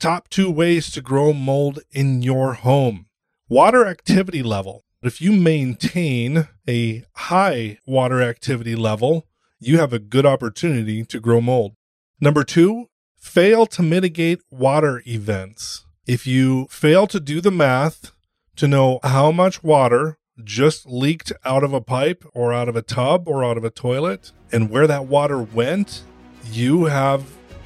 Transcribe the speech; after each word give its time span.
top 0.00 0.28
two 0.30 0.50
ways 0.50 0.90
to 0.90 1.02
grow 1.02 1.32
mold 1.32 1.80
in 1.92 2.22
your 2.22 2.54
home. 2.54 3.06
Water 3.48 3.86
activity 3.86 4.42
level. 4.42 4.84
If 5.02 5.20
you 5.20 5.32
maintain 5.32 6.48
a 6.68 7.04
high 7.14 7.78
water 7.86 8.22
activity 8.22 8.74
level, 8.74 9.26
you 9.58 9.78
have 9.78 9.92
a 9.92 9.98
good 9.98 10.24
opportunity 10.24 11.04
to 11.04 11.20
grow 11.20 11.40
mold. 11.40 11.72
Number 12.20 12.44
two, 12.44 12.86
fail 13.18 13.66
to 13.66 13.82
mitigate 13.82 14.40
water 14.50 15.02
events. 15.06 15.84
If 16.06 16.26
you 16.26 16.66
fail 16.70 17.06
to 17.06 17.20
do 17.20 17.40
the 17.40 17.50
math 17.50 18.12
to 18.56 18.66
know 18.66 19.00
how 19.02 19.30
much 19.30 19.62
water 19.62 20.18
just 20.42 20.86
leaked 20.86 21.32
out 21.44 21.62
of 21.62 21.74
a 21.74 21.80
pipe 21.80 22.24
or 22.32 22.52
out 22.52 22.68
of 22.68 22.76
a 22.76 22.82
tub 22.82 23.28
or 23.28 23.44
out 23.44 23.58
of 23.58 23.64
a 23.64 23.70
toilet 23.70 24.32
and 24.50 24.70
where 24.70 24.86
that 24.86 25.06
water 25.06 25.40
went, 25.40 26.02
you 26.50 26.86
have 26.86 27.24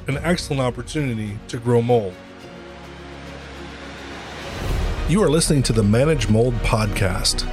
an 0.08 0.18
excellent 0.18 0.60
opportunity 0.60 1.38
to 1.48 1.58
grow 1.58 1.80
mold. 1.80 2.14
You 5.06 5.22
are 5.22 5.28
listening 5.28 5.62
to 5.64 5.74
the 5.74 5.82
Manage 5.82 6.30
Mold 6.30 6.54
podcast. 6.60 7.46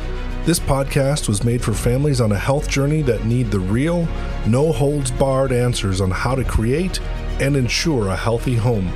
This 0.46 0.58
podcast 0.58 1.28
was 1.28 1.44
made 1.44 1.62
for 1.62 1.74
families 1.74 2.22
on 2.22 2.32
a 2.32 2.40
health 2.40 2.70
journey 2.70 3.02
that 3.02 3.26
need 3.26 3.52
the 3.52 3.60
real, 3.60 4.08
no 4.48 4.72
holds 4.72 5.12
barred 5.12 5.52
answers 5.52 6.00
on 6.00 6.12
how 6.12 6.34
to 6.34 6.46
create 6.46 7.02
and 7.42 7.58
ensure 7.58 8.08
a 8.08 8.16
healthy 8.16 8.56
home. 8.56 8.90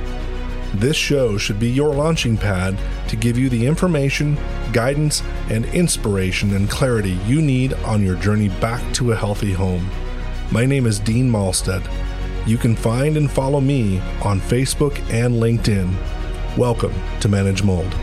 This 0.72 0.96
show 0.96 1.36
should 1.36 1.60
be 1.60 1.68
your 1.68 1.92
launching 1.92 2.38
pad 2.38 2.78
to 3.08 3.16
give 3.16 3.36
you 3.36 3.50
the 3.50 3.66
information, 3.66 4.38
guidance, 4.72 5.22
and 5.50 5.66
inspiration 5.66 6.54
and 6.54 6.70
clarity 6.70 7.18
you 7.26 7.42
need 7.42 7.74
on 7.84 8.02
your 8.02 8.16
journey 8.16 8.48
back 8.48 8.80
to 8.94 9.12
a 9.12 9.16
healthy 9.16 9.52
home. 9.52 9.86
My 10.50 10.64
name 10.64 10.86
is 10.86 10.98
Dean 10.98 11.30
Malstead. 11.30 11.86
You 12.46 12.56
can 12.56 12.74
find 12.74 13.18
and 13.18 13.30
follow 13.30 13.60
me 13.60 14.00
on 14.24 14.40
Facebook 14.40 14.98
and 15.12 15.34
LinkedIn. 15.34 15.94
Welcome 16.56 16.94
to 17.20 17.28
Manage 17.28 17.62
Mold. 17.62 17.94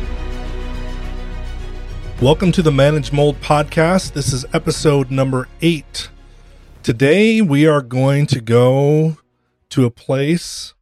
Welcome 2.23 2.53
to 2.53 2.61
the 2.61 2.71
Manage 2.71 3.11
Mold 3.11 3.41
podcast. 3.41 4.13
This 4.13 4.31
is 4.31 4.45
episode 4.53 5.11
number 5.11 5.49
eight. 5.61 6.07
Today 6.81 7.41
we 7.41 7.67
are 7.67 7.81
going 7.81 8.27
to 8.27 8.39
go 8.39 9.17
to 9.71 9.83
a 9.83 9.91
place 9.91 10.73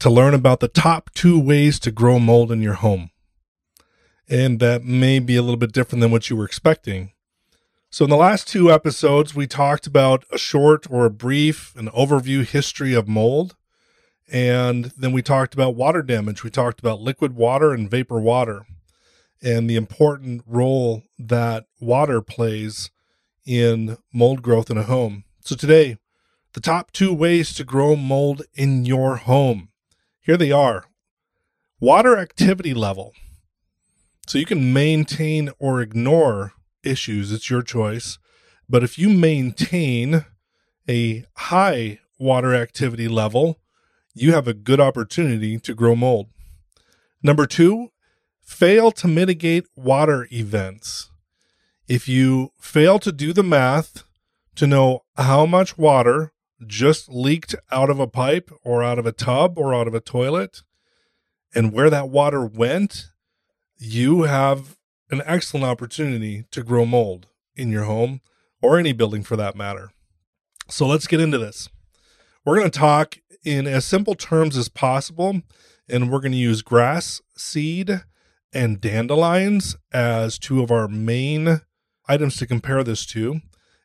to 0.00 0.10
learn 0.10 0.34
about 0.34 0.58
the 0.58 0.66
top 0.66 1.10
two 1.14 1.38
ways 1.38 1.78
to 1.78 1.92
grow 1.92 2.18
mold 2.18 2.50
in 2.50 2.60
your 2.60 2.74
home. 2.74 3.10
And 4.28 4.58
that 4.58 4.82
may 4.82 5.20
be 5.20 5.36
a 5.36 5.42
little 5.42 5.56
bit 5.56 5.70
different 5.70 6.00
than 6.00 6.10
what 6.10 6.28
you 6.28 6.34
were 6.34 6.44
expecting. 6.44 7.12
So, 7.88 8.04
in 8.04 8.10
the 8.10 8.16
last 8.16 8.48
two 8.48 8.72
episodes, 8.72 9.32
we 9.32 9.46
talked 9.46 9.86
about 9.86 10.24
a 10.32 10.38
short 10.38 10.90
or 10.90 11.04
a 11.04 11.10
brief, 11.10 11.72
an 11.76 11.88
overview 11.90 12.44
history 12.44 12.94
of 12.94 13.06
mold. 13.06 13.54
And 14.28 14.86
then 14.98 15.12
we 15.12 15.22
talked 15.22 15.54
about 15.54 15.76
water 15.76 16.02
damage. 16.02 16.42
We 16.42 16.50
talked 16.50 16.80
about 16.80 17.00
liquid 17.00 17.36
water 17.36 17.72
and 17.72 17.88
vapor 17.88 18.18
water 18.18 18.66
and 19.42 19.68
the 19.68 19.76
important 19.76 20.42
role 20.46 21.02
that 21.18 21.66
water 21.80 22.20
plays 22.20 22.90
in 23.44 23.96
mold 24.12 24.42
growth 24.42 24.70
in 24.70 24.78
a 24.78 24.82
home. 24.82 25.24
So, 25.40 25.54
today, 25.54 25.98
the 26.52 26.60
top 26.60 26.90
two 26.90 27.12
ways 27.12 27.54
to 27.54 27.64
grow 27.64 27.96
mold 27.96 28.42
in 28.54 28.84
your 28.84 29.16
home. 29.16 29.68
Here 30.20 30.36
they 30.36 30.50
are 30.50 30.86
water 31.78 32.18
activity 32.18 32.74
level. 32.74 33.12
So, 34.26 34.38
you 34.38 34.46
can 34.46 34.72
maintain 34.72 35.50
or 35.58 35.80
ignore 35.80 36.54
issues. 36.82 37.32
It's 37.32 37.50
your 37.50 37.62
choice. 37.62 38.18
But 38.68 38.82
if 38.82 38.98
you 38.98 39.08
maintain 39.08 40.24
a 40.88 41.24
high 41.34 42.00
water 42.18 42.54
activity 42.54 43.08
level, 43.08 43.60
you 44.14 44.32
have 44.32 44.48
a 44.48 44.54
good 44.54 44.80
opportunity 44.80 45.58
to 45.58 45.74
grow 45.74 45.94
mold. 45.94 46.28
Number 47.22 47.46
two, 47.46 47.90
fail 48.46 48.92
to 48.92 49.08
mitigate 49.08 49.66
water 49.74 50.28
events. 50.30 51.10
If 51.88 52.08
you 52.08 52.52
fail 52.58 52.98
to 53.00 53.10
do 53.10 53.32
the 53.32 53.42
math 53.42 54.04
to 54.54 54.66
know 54.66 55.00
how 55.16 55.44
much 55.44 55.76
water 55.76 56.32
just 56.64 57.08
leaked 57.08 57.56
out 57.70 57.90
of 57.90 57.98
a 57.98 58.06
pipe 58.06 58.50
or 58.62 58.82
out 58.82 58.98
of 58.98 59.04
a 59.04 59.12
tub 59.12 59.58
or 59.58 59.74
out 59.74 59.88
of 59.88 59.94
a 59.94 60.00
toilet 60.00 60.62
and 61.54 61.72
where 61.72 61.90
that 61.90 62.08
water 62.08 62.46
went, 62.46 63.10
you 63.78 64.22
have 64.22 64.76
an 65.10 65.22
excellent 65.26 65.66
opportunity 65.66 66.44
to 66.52 66.62
grow 66.62 66.86
mold 66.86 67.26
in 67.56 67.70
your 67.70 67.84
home 67.84 68.20
or 68.62 68.78
any 68.78 68.92
building 68.92 69.24
for 69.24 69.36
that 69.36 69.56
matter. 69.56 69.90
So 70.68 70.86
let's 70.86 71.08
get 71.08 71.20
into 71.20 71.38
this. 71.38 71.68
We're 72.44 72.58
going 72.58 72.70
to 72.70 72.78
talk 72.78 73.18
in 73.44 73.66
as 73.66 73.84
simple 73.84 74.14
terms 74.14 74.56
as 74.56 74.68
possible, 74.68 75.42
and 75.88 76.10
we're 76.10 76.20
going 76.20 76.32
to 76.32 76.38
use 76.38 76.62
grass, 76.62 77.20
seed, 77.36 78.02
and 78.52 78.80
dandelions 78.80 79.76
as 79.92 80.38
two 80.38 80.62
of 80.62 80.70
our 80.70 80.88
main 80.88 81.60
items 82.08 82.36
to 82.36 82.46
compare 82.46 82.82
this 82.84 83.04
to. 83.06 83.40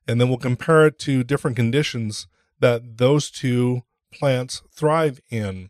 And 0.07 0.19
then 0.19 0.29
we'll 0.29 0.37
compare 0.37 0.87
it 0.87 0.99
to 0.99 1.23
different 1.23 1.57
conditions 1.57 2.27
that 2.59 2.97
those 2.97 3.29
two 3.29 3.83
plants 4.13 4.61
thrive 4.71 5.19
in. 5.29 5.69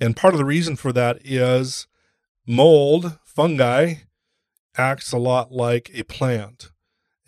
And 0.00 0.16
part 0.16 0.34
of 0.34 0.38
the 0.38 0.44
reason 0.44 0.76
for 0.76 0.92
that 0.92 1.18
is 1.24 1.86
mold, 2.46 3.18
fungi, 3.24 3.94
acts 4.76 5.12
a 5.12 5.18
lot 5.18 5.52
like 5.52 5.90
a 5.94 6.04
plant. 6.04 6.70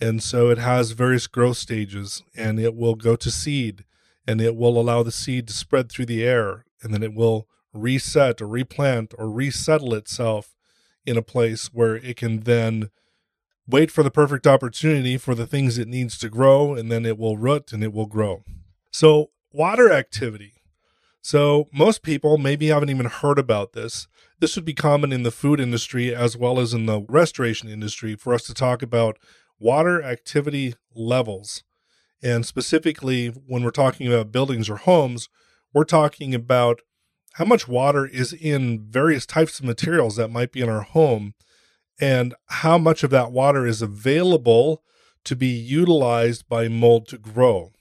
And 0.00 0.22
so 0.22 0.50
it 0.50 0.58
has 0.58 0.92
various 0.92 1.26
growth 1.26 1.58
stages 1.58 2.22
and 2.34 2.58
it 2.58 2.74
will 2.74 2.94
go 2.94 3.16
to 3.16 3.30
seed 3.30 3.84
and 4.26 4.40
it 4.40 4.56
will 4.56 4.80
allow 4.80 5.02
the 5.02 5.12
seed 5.12 5.48
to 5.48 5.54
spread 5.54 5.90
through 5.90 6.06
the 6.06 6.24
air 6.24 6.64
and 6.82 6.94
then 6.94 7.02
it 7.02 7.14
will 7.14 7.48
reset 7.72 8.40
or 8.40 8.48
replant 8.48 9.12
or 9.18 9.30
resettle 9.30 9.94
itself 9.94 10.54
in 11.06 11.16
a 11.16 11.22
place 11.22 11.66
where 11.72 11.96
it 11.96 12.16
can 12.16 12.40
then 12.40 12.90
wait 13.66 13.90
for 13.90 14.02
the 14.02 14.10
perfect 14.10 14.46
opportunity 14.46 15.16
for 15.16 15.34
the 15.34 15.46
things 15.46 15.78
it 15.78 15.88
needs 15.88 16.18
to 16.18 16.28
grow 16.28 16.74
and 16.74 16.90
then 16.90 17.06
it 17.06 17.18
will 17.18 17.36
root 17.36 17.72
and 17.72 17.82
it 17.82 17.92
will 17.92 18.06
grow. 18.06 18.42
So, 18.90 19.30
water 19.52 19.92
activity. 19.92 20.54
So, 21.22 21.68
most 21.72 22.02
people 22.02 22.38
maybe 22.38 22.68
haven't 22.68 22.90
even 22.90 23.06
heard 23.06 23.38
about 23.38 23.72
this. 23.72 24.08
This 24.40 24.56
would 24.56 24.64
be 24.64 24.74
common 24.74 25.12
in 25.12 25.22
the 25.22 25.30
food 25.30 25.60
industry 25.60 26.14
as 26.14 26.36
well 26.36 26.58
as 26.58 26.72
in 26.72 26.86
the 26.86 27.04
restoration 27.08 27.68
industry 27.68 28.16
for 28.16 28.34
us 28.34 28.44
to 28.44 28.54
talk 28.54 28.82
about 28.82 29.18
water 29.58 30.02
activity 30.02 30.74
levels. 30.94 31.62
And 32.22 32.44
specifically, 32.44 33.28
when 33.28 33.62
we're 33.62 33.70
talking 33.70 34.06
about 34.06 34.32
buildings 34.32 34.68
or 34.68 34.76
homes, 34.76 35.28
we're 35.72 35.84
talking 35.84 36.34
about 36.34 36.80
how 37.34 37.44
much 37.44 37.68
water 37.68 38.06
is 38.06 38.32
in 38.32 38.86
various 38.88 39.26
types 39.26 39.58
of 39.58 39.64
materials 39.64 40.16
that 40.16 40.30
might 40.30 40.52
be 40.52 40.60
in 40.60 40.68
our 40.68 40.82
home 40.82 41.34
and 42.00 42.34
how 42.46 42.78
much 42.78 43.02
of 43.02 43.10
that 43.10 43.30
water 43.30 43.66
is 43.66 43.82
available 43.82 44.82
to 45.24 45.36
be 45.36 45.48
utilized 45.48 46.48
by 46.48 46.66
mold 46.68 47.06
to 47.08 47.18
grow. 47.18 47.72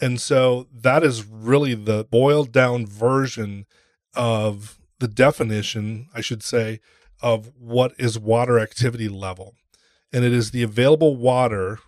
And 0.00 0.20
so 0.20 0.66
that 0.72 1.02
is 1.02 1.26
really 1.26 1.74
the 1.74 2.04
boiled 2.04 2.52
down 2.52 2.86
version 2.86 3.66
of 4.14 4.78
the 4.98 5.08
definition, 5.08 6.08
I 6.14 6.22
should 6.22 6.42
say, 6.42 6.80
of 7.22 7.52
what 7.58 7.92
is 7.98 8.18
water 8.18 8.58
activity 8.58 9.08
level. 9.08 9.54
And 10.12 10.24
it 10.24 10.32
is 10.32 10.50
the 10.50 10.62
available 10.62 11.16
water 11.16 11.78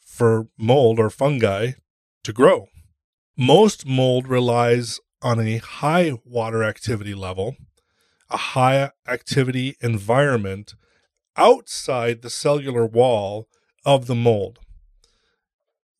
for 0.00 0.46
mold 0.56 0.98
or 1.00 1.10
fungi 1.10 1.72
to 2.22 2.32
grow. 2.32 2.68
Most 3.36 3.86
mold 3.86 4.28
relies 4.28 5.00
on 5.22 5.40
a 5.40 5.58
high 5.58 6.12
water 6.24 6.62
activity 6.62 7.14
level, 7.14 7.56
a 8.30 8.36
high 8.36 8.90
activity 9.06 9.76
environment 9.80 10.74
outside 11.36 12.22
the 12.22 12.30
cellular 12.30 12.84
wall 12.84 13.48
of 13.84 14.06
the 14.06 14.14
mold. 14.14 14.58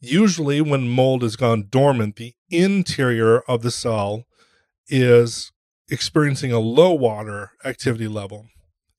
Usually, 0.00 0.60
when 0.60 0.88
mold 0.88 1.22
has 1.22 1.36
gone 1.36 1.68
dormant, 1.70 2.16
the 2.16 2.34
interior 2.50 3.40
of 3.42 3.62
the 3.62 3.70
cell 3.70 4.24
is 4.88 5.52
experiencing 5.88 6.52
a 6.52 6.58
low 6.58 6.92
water 6.92 7.52
activity 7.64 8.08
level 8.08 8.48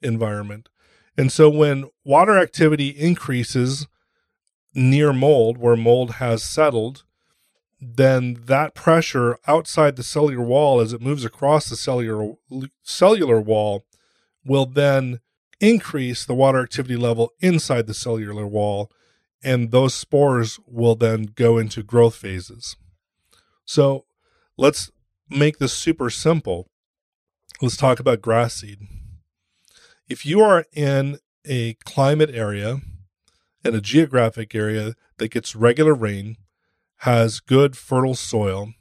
environment. 0.02 0.70
And 1.18 1.32
so 1.32 1.50
when 1.50 1.90
water 2.04 2.38
activity 2.38 2.90
increases 2.90 3.88
near 4.74 5.14
mold, 5.14 5.58
where 5.58 5.76
mold 5.76 6.16
has 6.16 6.44
settled, 6.44 7.04
then 7.96 8.38
that 8.46 8.76
pressure 8.76 9.38
outside 9.48 9.96
the 9.96 10.04
cellular 10.04 10.44
wall 10.44 10.80
as 10.80 10.94
it 10.94 11.02
moves 11.02 11.26
across 11.26 11.70
the 11.70 11.76
cellular 11.76 12.34
cellular 12.84 13.40
wall 13.40 13.86
will 14.46 14.66
then 14.66 15.20
increase 15.60 16.26
the 16.26 16.34
water 16.34 16.62
activity 16.62 16.96
level 16.96 17.32
inside 17.40 17.88
the 17.88 17.94
cellular 17.94 18.46
wall 18.46 18.92
and 19.44 19.72
those 19.72 19.94
spores 19.94 20.60
will 20.68 20.96
then 20.96 21.24
go 21.36 21.58
into 21.58 21.84
growth 21.84 22.16
phases. 22.16 22.76
So 23.66 24.06
let's 24.58 24.92
make 25.30 25.58
this 25.58 25.74
super 25.74 26.10
simple 26.10 26.70
let's 27.62 27.78
talk 27.78 28.00
about 28.00 28.22
grass 28.22 28.56
seed. 28.56 28.80
If 30.10 30.26
you 30.26 30.42
are 30.42 30.66
in 30.74 31.20
a 31.46 31.76
climate 31.86 32.30
area 32.34 32.82
and 33.64 33.76
a 33.76 33.82
geographic 33.82 34.54
area 34.54 34.96
that 35.18 35.32
gets 35.32 35.56
regular 35.56 35.94
rain, 35.94 36.36
has 37.04 37.42
good 37.42 37.76
fertile 37.76 38.16
soil, 38.16 38.74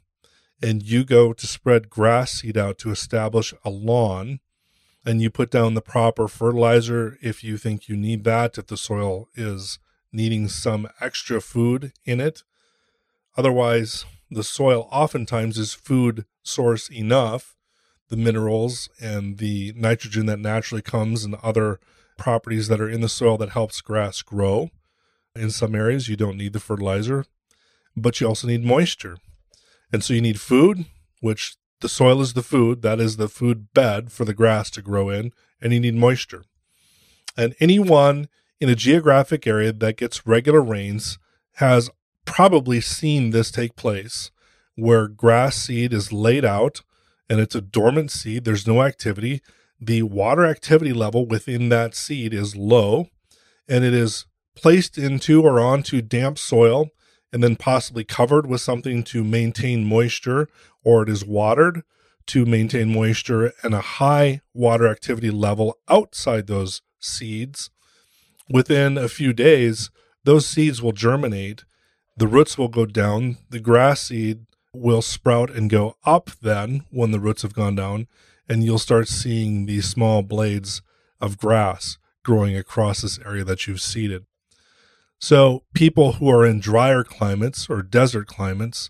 and 0.61 0.81
you 0.81 1.03
go 1.03 1.33
to 1.33 1.45
spread 1.45 1.89
grass 1.89 2.35
seed 2.35 2.57
out 2.57 2.77
to 2.77 2.89
establish 2.89 3.53
a 3.65 3.69
lawn, 3.69 4.39
and 5.05 5.21
you 5.21 5.29
put 5.29 5.51
down 5.51 5.73
the 5.73 5.81
proper 5.81 6.29
fertilizer 6.29 7.17
if 7.21 7.43
you 7.43 7.57
think 7.57 7.89
you 7.89 7.97
need 7.97 8.23
that, 8.23 8.57
if 8.57 8.67
the 8.67 8.77
soil 8.77 9.27
is 9.35 9.77
needing 10.13 10.47
some 10.47 10.87
extra 11.01 11.41
food 11.41 11.91
in 12.05 12.21
it. 12.21 12.43
Otherwise, 13.35 14.05
the 14.31 14.43
soil 14.43 14.87
oftentimes 14.89 15.57
is 15.57 15.73
food 15.73 16.23
source 16.43 16.89
enough, 16.89 17.57
the 18.07 18.15
minerals 18.15 18.87
and 19.01 19.37
the 19.37 19.73
nitrogen 19.75 20.27
that 20.27 20.39
naturally 20.39 20.81
comes 20.81 21.25
and 21.25 21.35
other 21.43 21.77
properties 22.17 22.69
that 22.69 22.79
are 22.79 22.89
in 22.89 23.01
the 23.01 23.09
soil 23.09 23.37
that 23.37 23.49
helps 23.49 23.81
grass 23.81 24.21
grow. 24.21 24.69
In 25.35 25.49
some 25.49 25.75
areas, 25.75 26.07
you 26.07 26.15
don't 26.15 26.37
need 26.37 26.53
the 26.53 26.61
fertilizer, 26.61 27.25
but 27.95 28.19
you 28.19 28.27
also 28.27 28.47
need 28.47 28.63
moisture. 28.63 29.17
And 29.91 30.03
so 30.03 30.13
you 30.13 30.21
need 30.21 30.39
food, 30.39 30.85
which 31.21 31.55
the 31.81 31.89
soil 31.89 32.21
is 32.21 32.33
the 32.33 32.41
food, 32.41 32.81
that 32.81 32.99
is 32.99 33.17
the 33.17 33.27
food 33.27 33.73
bed 33.73 34.11
for 34.11 34.25
the 34.25 34.33
grass 34.33 34.69
to 34.71 34.81
grow 34.81 35.09
in, 35.09 35.31
and 35.61 35.73
you 35.73 35.79
need 35.79 35.95
moisture. 35.95 36.43
And 37.37 37.55
anyone 37.59 38.27
in 38.59 38.69
a 38.69 38.75
geographic 38.75 39.45
area 39.45 39.71
that 39.73 39.97
gets 39.97 40.25
regular 40.25 40.61
rains 40.61 41.19
has 41.55 41.89
probably 42.25 42.81
seen 42.81 43.29
this 43.29 43.51
take 43.51 43.75
place 43.75 44.31
where 44.75 45.07
grass 45.07 45.55
seed 45.57 45.93
is 45.93 46.11
laid 46.11 46.45
out 46.45 46.81
and 47.29 47.39
it's 47.39 47.55
a 47.55 47.61
dormant 47.61 48.11
seed, 48.11 48.45
there's 48.45 48.67
no 48.67 48.81
activity. 48.81 49.41
The 49.79 50.03
water 50.03 50.45
activity 50.45 50.93
level 50.93 51.27
within 51.27 51.69
that 51.69 51.95
seed 51.95 52.33
is 52.33 52.55
low 52.55 53.09
and 53.67 53.83
it 53.83 53.93
is 53.93 54.25
placed 54.55 54.97
into 54.97 55.43
or 55.43 55.59
onto 55.59 56.01
damp 56.01 56.37
soil 56.37 56.89
and 57.33 57.43
then 57.43 57.55
possibly 57.55 58.03
covered 58.03 58.45
with 58.45 58.61
something 58.61 59.03
to 59.03 59.23
maintain 59.23 59.83
moisture, 59.83 60.47
or 60.83 61.01
it 61.01 61.09
is 61.09 61.25
watered 61.25 61.81
to 62.27 62.45
maintain 62.45 62.93
moisture 62.93 63.51
and 63.63 63.73
a 63.73 63.81
high 63.81 64.41
water 64.53 64.87
activity 64.87 65.31
level 65.31 65.79
outside 65.89 66.47
those 66.47 66.81
seeds. 66.99 67.71
Within 68.49 68.97
a 68.97 69.09
few 69.09 69.33
days, 69.33 69.89
those 70.23 70.45
seeds 70.45 70.81
will 70.81 70.91
germinate, 70.91 71.65
the 72.15 72.27
roots 72.27 72.57
will 72.57 72.67
go 72.67 72.85
down, 72.85 73.37
the 73.49 73.59
grass 73.59 74.03
seed 74.03 74.45
will 74.73 75.01
sprout 75.01 75.49
and 75.49 75.69
go 75.69 75.97
up 76.05 76.29
then 76.41 76.83
when 76.91 77.11
the 77.11 77.19
roots 77.19 77.41
have 77.41 77.53
gone 77.53 77.75
down, 77.75 78.07
and 78.47 78.63
you'll 78.63 78.77
start 78.77 79.07
seeing 79.07 79.65
these 79.65 79.89
small 79.89 80.21
blades 80.21 80.81
of 81.19 81.37
grass 81.37 81.97
growing 82.23 82.55
across 82.55 83.01
this 83.01 83.19
area 83.25 83.43
that 83.43 83.67
you've 83.67 83.81
seeded. 83.81 84.25
So, 85.25 85.63
people 85.73 86.11
who 86.11 86.29
are 86.29 86.45
in 86.45 86.59
drier 86.59 87.05
climates 87.05 87.69
or 87.69 87.81
desert 87.81 88.27
climates, 88.27 88.89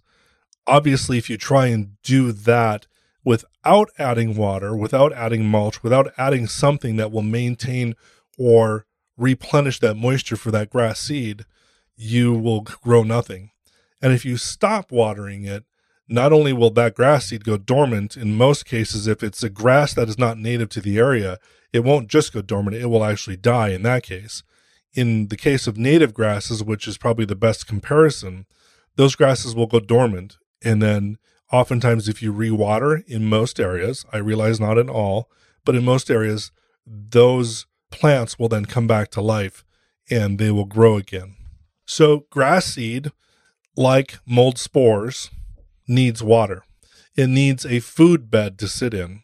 obviously, 0.66 1.20
if 1.20 1.30
you 1.30 1.38
try 1.38 1.68
and 1.68 2.02
do 2.02 2.32
that 2.32 2.88
without 3.24 3.92
adding 4.00 4.36
water, 4.36 4.76
without 4.76 5.14
adding 5.14 5.46
mulch, 5.46 5.84
without 5.84 6.12
adding 6.18 6.48
something 6.48 6.96
that 6.96 7.12
will 7.12 7.22
maintain 7.22 7.94
or 8.36 8.88
replenish 9.16 9.80
that 9.82 9.94
moisture 9.94 10.36
for 10.36 10.50
that 10.50 10.72
grass 10.72 11.00
seed, 11.02 11.46
you 11.96 12.34
will 12.34 12.62
grow 12.62 13.04
nothing. 13.04 13.52
And 14.02 14.12
if 14.12 14.26
you 14.26 14.38
stop 14.38 14.92
watering 14.92 15.44
it, 15.44 15.66
not 16.10 16.34
only 16.34 16.52
will 16.52 16.72
that 16.72 16.96
grass 16.96 17.28
seed 17.28 17.44
go 17.44 17.58
dormant, 17.58 18.18
in 18.18 18.36
most 18.36 18.66
cases, 18.66 19.06
if 19.06 19.22
it's 19.22 19.44
a 19.44 19.52
grass 19.52 19.94
that 19.94 20.10
is 20.10 20.18
not 20.18 20.40
native 20.40 20.70
to 20.70 20.82
the 20.82 20.98
area, 20.98 21.38
it 21.72 21.84
won't 21.84 22.08
just 22.08 22.34
go 22.34 22.42
dormant, 22.42 22.76
it 22.76 22.88
will 22.88 23.04
actually 23.04 23.38
die 23.38 23.70
in 23.70 23.84
that 23.84 24.02
case 24.02 24.42
in 24.94 25.28
the 25.28 25.38
case 25.38 25.68
of 25.68 25.78
native 25.78 26.14
grasses, 26.14 26.64
which 26.64 26.88
is 26.88 26.98
probably 26.98 27.26
the 27.26 27.36
best 27.36 27.68
comparison, 27.68 28.46
those 28.96 29.16
grasses 29.16 29.56
will 29.56 29.68
go 29.68 29.80
dormant. 29.80 30.38
And 30.64 30.82
then 30.82 31.18
oftentimes, 31.52 32.08
if 32.08 32.22
you 32.22 32.32
rewater 32.32 33.04
in 33.08 33.26
most 33.26 33.60
areas, 33.60 34.06
I 34.14 34.18
realize 34.18 34.60
not 34.60 34.78
in 34.78 34.90
all, 34.90 35.30
but 35.66 35.76
in 35.76 35.84
most 35.84 36.12
areas, 36.12 36.52
those 36.86 37.66
plants 37.92 38.38
will 38.38 38.50
then 38.50 38.66
come 38.66 38.88
back 38.88 39.10
to 39.12 39.22
life 39.22 39.64
and 40.10 40.38
they 40.38 40.52
will 40.52 40.66
grow 40.66 40.98
again. 40.98 41.36
So, 41.86 42.26
grass 42.30 42.66
seed, 42.66 43.12
like 43.76 44.20
mold 44.26 44.58
spores, 44.58 45.30
needs 45.88 46.24
water. 46.24 46.64
It 47.16 47.28
needs 47.28 47.66
a 47.66 47.80
food 47.80 48.32
bed 48.32 48.58
to 48.60 48.68
sit 48.68 48.94
in. 48.94 49.24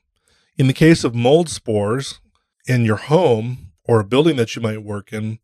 In 0.58 0.68
the 0.68 0.74
case 0.74 1.04
of 1.04 1.16
mold 1.16 1.50
spores 1.50 2.20
in 2.68 2.86
your 2.86 2.98
home 2.98 3.72
or 3.86 4.00
a 4.00 4.06
building 4.06 4.36
that 4.36 4.56
you 4.56 4.62
might 4.62 4.84
work 4.84 5.12
in, 5.14 5.40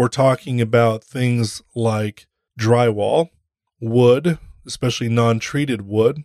we're 0.00 0.08
talking 0.08 0.62
about 0.62 1.04
things 1.04 1.60
like 1.74 2.26
drywall, 2.58 3.28
wood, 3.82 4.38
especially 4.66 5.10
non 5.10 5.38
treated 5.38 5.82
wood. 5.82 6.24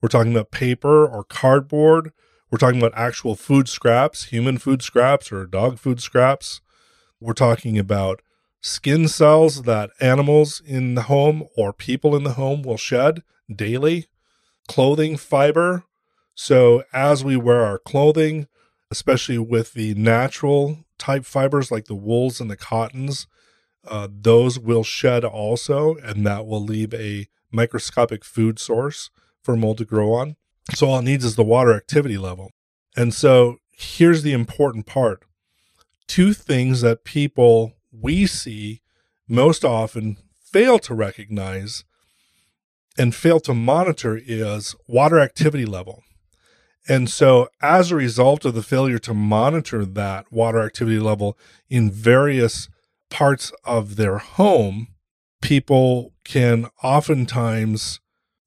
We're 0.00 0.08
talking 0.08 0.32
about 0.32 0.50
paper 0.50 1.06
or 1.06 1.22
cardboard. 1.22 2.12
We're 2.50 2.58
talking 2.58 2.80
about 2.80 2.98
actual 2.98 3.36
food 3.36 3.68
scraps, 3.68 4.24
human 4.24 4.58
food 4.58 4.82
scraps 4.82 5.30
or 5.30 5.46
dog 5.46 5.78
food 5.78 6.02
scraps. 6.02 6.62
We're 7.20 7.32
talking 7.32 7.78
about 7.78 8.22
skin 8.60 9.06
cells 9.06 9.62
that 9.62 9.90
animals 10.00 10.60
in 10.66 10.96
the 10.96 11.02
home 11.02 11.44
or 11.56 11.72
people 11.72 12.16
in 12.16 12.24
the 12.24 12.32
home 12.32 12.62
will 12.62 12.76
shed 12.76 13.22
daily, 13.54 14.06
clothing 14.66 15.16
fiber. 15.16 15.84
So, 16.34 16.82
as 16.92 17.22
we 17.22 17.36
wear 17.36 17.60
our 17.60 17.78
clothing, 17.78 18.48
especially 18.90 19.38
with 19.38 19.74
the 19.74 19.94
natural 19.94 20.78
type 21.02 21.24
fibers 21.24 21.72
like 21.72 21.86
the 21.86 21.96
wools 21.96 22.40
and 22.40 22.48
the 22.48 22.56
cottons, 22.56 23.26
uh, 23.88 24.06
those 24.08 24.56
will 24.56 24.84
shed 24.84 25.24
also, 25.24 25.96
and 25.96 26.24
that 26.24 26.46
will 26.46 26.62
leave 26.62 26.94
a 26.94 27.26
microscopic 27.50 28.24
food 28.24 28.60
source 28.60 29.10
for 29.42 29.56
mold 29.56 29.78
to 29.78 29.84
grow 29.84 30.12
on. 30.12 30.36
So 30.74 30.86
all 30.86 31.00
it 31.00 31.02
needs 31.02 31.24
is 31.24 31.34
the 31.34 31.42
water 31.42 31.74
activity 31.74 32.16
level. 32.16 32.52
And 32.96 33.12
so 33.12 33.56
here's 33.72 34.22
the 34.22 34.32
important 34.32 34.86
part 34.86 35.24
two 36.06 36.32
things 36.32 36.82
that 36.82 37.04
people 37.04 37.72
we 37.90 38.26
see 38.26 38.80
most 39.26 39.64
often 39.64 40.18
fail 40.52 40.78
to 40.78 40.94
recognize 40.94 41.84
and 42.96 43.14
fail 43.14 43.40
to 43.40 43.54
monitor 43.54 44.20
is 44.24 44.76
water 44.86 45.18
activity 45.18 45.64
level. 45.64 46.02
And 46.88 47.08
so, 47.08 47.48
as 47.60 47.90
a 47.90 47.96
result 47.96 48.44
of 48.44 48.54
the 48.54 48.62
failure 48.62 48.98
to 49.00 49.14
monitor 49.14 49.84
that 49.84 50.32
water 50.32 50.60
activity 50.62 50.98
level 50.98 51.38
in 51.70 51.90
various 51.90 52.68
parts 53.08 53.52
of 53.64 53.96
their 53.96 54.18
home, 54.18 54.88
people 55.40 56.12
can 56.24 56.66
oftentimes 56.82 58.00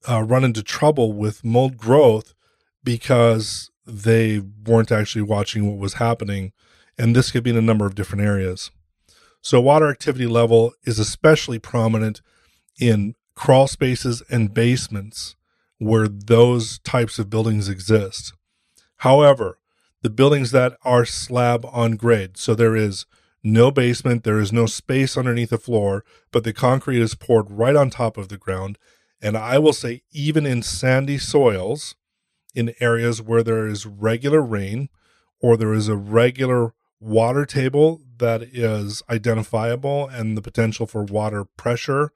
uh, 0.08 0.22
run 0.22 0.44
into 0.44 0.62
trouble 0.62 1.12
with 1.12 1.44
mold 1.44 1.78
growth 1.78 2.34
because 2.84 3.70
they 3.86 4.42
weren't 4.66 4.92
actually 4.92 5.22
watching 5.22 5.66
what 5.66 5.78
was 5.78 5.94
happening. 5.94 6.52
And 6.98 7.16
this 7.16 7.30
could 7.30 7.42
be 7.42 7.50
in 7.50 7.56
a 7.56 7.62
number 7.62 7.86
of 7.86 7.94
different 7.94 8.24
areas. 8.24 8.70
So, 9.40 9.60
water 9.60 9.88
activity 9.88 10.26
level 10.26 10.72
is 10.84 10.98
especially 10.98 11.58
prominent 11.58 12.20
in 12.78 13.14
crawl 13.34 13.66
spaces 13.66 14.22
and 14.28 14.52
basements 14.52 15.36
where 15.78 16.08
those 16.08 16.78
types 16.80 17.18
of 17.18 17.30
buildings 17.30 17.68
exist. 17.68 18.32
However, 18.98 19.58
the 20.02 20.10
buildings 20.10 20.50
that 20.52 20.76
are 20.84 21.04
slab 21.04 21.66
on 21.66 21.96
grade, 21.96 22.36
so 22.36 22.54
there 22.54 22.76
is 22.76 23.06
no 23.42 23.70
basement, 23.70 24.24
there 24.24 24.40
is 24.40 24.52
no 24.52 24.66
space 24.66 25.16
underneath 25.16 25.50
the 25.50 25.58
floor, 25.58 26.04
but 26.32 26.44
the 26.44 26.52
concrete 26.52 27.00
is 27.00 27.14
poured 27.14 27.50
right 27.50 27.76
on 27.76 27.90
top 27.90 28.16
of 28.16 28.28
the 28.28 28.38
ground. 28.38 28.78
And 29.20 29.36
I 29.36 29.58
will 29.58 29.72
say, 29.72 30.02
even 30.12 30.46
in 30.46 30.62
sandy 30.62 31.18
soils, 31.18 31.94
in 32.54 32.74
areas 32.80 33.20
where 33.20 33.42
there 33.42 33.66
is 33.66 33.86
regular 33.86 34.40
rain 34.40 34.88
or 35.40 35.56
there 35.56 35.74
is 35.74 35.88
a 35.88 35.96
regular 35.96 36.72
water 36.98 37.44
table 37.44 38.00
that 38.18 38.42
is 38.42 39.02
identifiable 39.10 40.08
and 40.08 40.36
the 40.36 40.42
potential 40.42 40.86
for 40.86 41.04
water 41.04 41.44
pressure, 41.44 42.12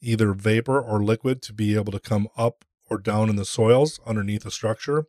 either 0.00 0.32
vapor 0.32 0.80
or 0.80 1.02
liquid, 1.02 1.42
to 1.42 1.52
be 1.52 1.74
able 1.74 1.92
to 1.92 2.00
come 2.00 2.28
up 2.36 2.64
or 2.90 2.98
down 2.98 3.30
in 3.30 3.36
the 3.36 3.44
soils 3.44 4.00
underneath 4.06 4.44
a 4.44 4.50
structure. 4.50 5.06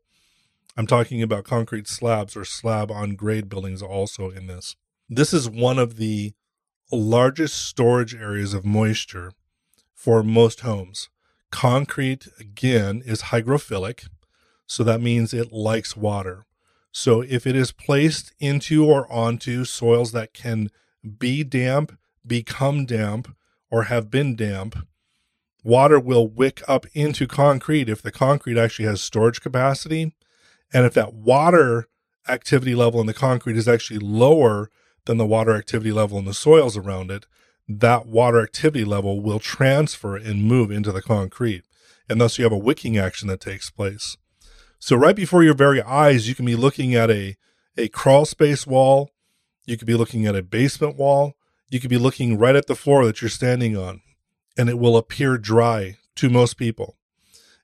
I'm 0.78 0.88
talking 0.88 1.22
about 1.22 1.44
concrete 1.44 1.88
slabs 1.88 2.38
or 2.38 2.46
slab 2.46 2.92
on 2.92 3.16
grade 3.16 3.50
buildings 3.50 3.82
also 3.82 4.30
in 4.30 4.48
this. 4.48 4.76
This 5.10 5.34
is 5.34 5.50
one 5.50 5.80
of 5.80 5.98
the 5.98 6.34
largest 6.92 7.66
storage 7.66 8.16
areas 8.16 8.54
of 8.54 8.64
moisture 8.64 9.34
for 9.94 10.24
most 10.24 10.62
homes. 10.62 11.10
Concrete, 11.52 12.28
again, 12.40 13.02
is 13.06 13.24
hygrophilic, 13.24 14.08
so 14.66 14.84
that 14.84 15.02
means 15.02 15.34
it 15.34 15.52
likes 15.52 15.98
water. 15.98 16.46
So 16.94 17.22
if 17.22 17.46
it 17.46 17.56
is 17.56 17.72
placed 17.72 18.34
into 18.40 18.86
or 18.86 19.12
onto 19.12 19.66
soils 19.66 20.12
that 20.14 20.34
can 20.34 20.70
be 21.18 21.44
damp, 21.44 21.98
become 22.26 22.86
damp, 22.86 23.36
or 23.70 23.84
have 23.84 24.10
been 24.10 24.36
damp, 24.36 24.88
water 25.64 26.00
will 26.00 26.28
wick 26.28 26.62
up 26.68 26.86
into 26.94 27.28
concrete 27.28 27.90
if 27.90 28.02
the 28.02 28.12
concrete 28.12 28.58
actually 28.58 28.86
has 28.86 29.02
storage 29.02 29.42
capacity. 29.42 30.14
And 30.74 30.86
if 30.86 30.94
that 30.94 31.14
water 31.14 31.88
activity 32.28 32.76
level 32.76 33.00
in 33.02 33.08
the 33.08 33.14
concrete 33.14 33.58
is 33.58 33.68
actually 33.68 34.00
lower 34.00 34.70
than 35.06 35.18
the 35.18 35.26
water 35.26 35.56
activity 35.56 35.92
level 35.92 36.18
in 36.20 36.26
the 36.26 36.34
soils 36.34 36.78
around 36.78 37.12
it, 37.12 37.26
that 37.68 38.06
water 38.06 38.42
activity 38.42 38.86
level 38.86 39.22
will 39.22 39.40
transfer 39.40 40.16
and 40.16 40.44
move 40.44 40.72
into 40.72 40.92
the 40.92 41.02
concrete. 41.02 41.64
and 42.10 42.20
thus 42.20 42.38
you 42.38 42.44
have 42.44 42.52
a 42.52 42.58
wicking 42.58 42.98
action 42.98 43.30
that 43.30 43.40
takes 43.40 43.70
place. 43.70 44.18
So 44.80 44.98
right 44.98 45.16
before 45.16 45.44
your 45.44 45.54
very 45.54 45.82
eyes, 45.82 46.28
you 46.28 46.36
can 46.36 46.46
be 46.46 46.58
looking 46.58 46.94
at 46.94 47.10
a, 47.10 47.38
a 47.78 47.88
crawl 47.88 48.26
space 48.26 48.68
wall. 48.68 49.12
You 49.66 49.78
could 49.78 49.88
be 49.88 49.96
looking 49.96 50.26
at 50.26 50.36
a 50.36 50.44
basement 50.44 50.98
wall. 50.98 51.36
You 51.70 51.80
could 51.80 51.90
be 51.90 51.98
looking 51.98 52.38
right 52.38 52.56
at 52.56 52.68
the 52.68 52.76
floor 52.76 53.06
that 53.06 53.22
you're 53.22 53.30
standing 53.30 53.78
on, 53.78 54.02
and 54.58 54.70
it 54.70 54.80
will 54.80 54.98
appear 54.98 55.38
dry 55.38 55.98
to 56.16 56.30
most 56.30 56.56
people. 56.56 56.98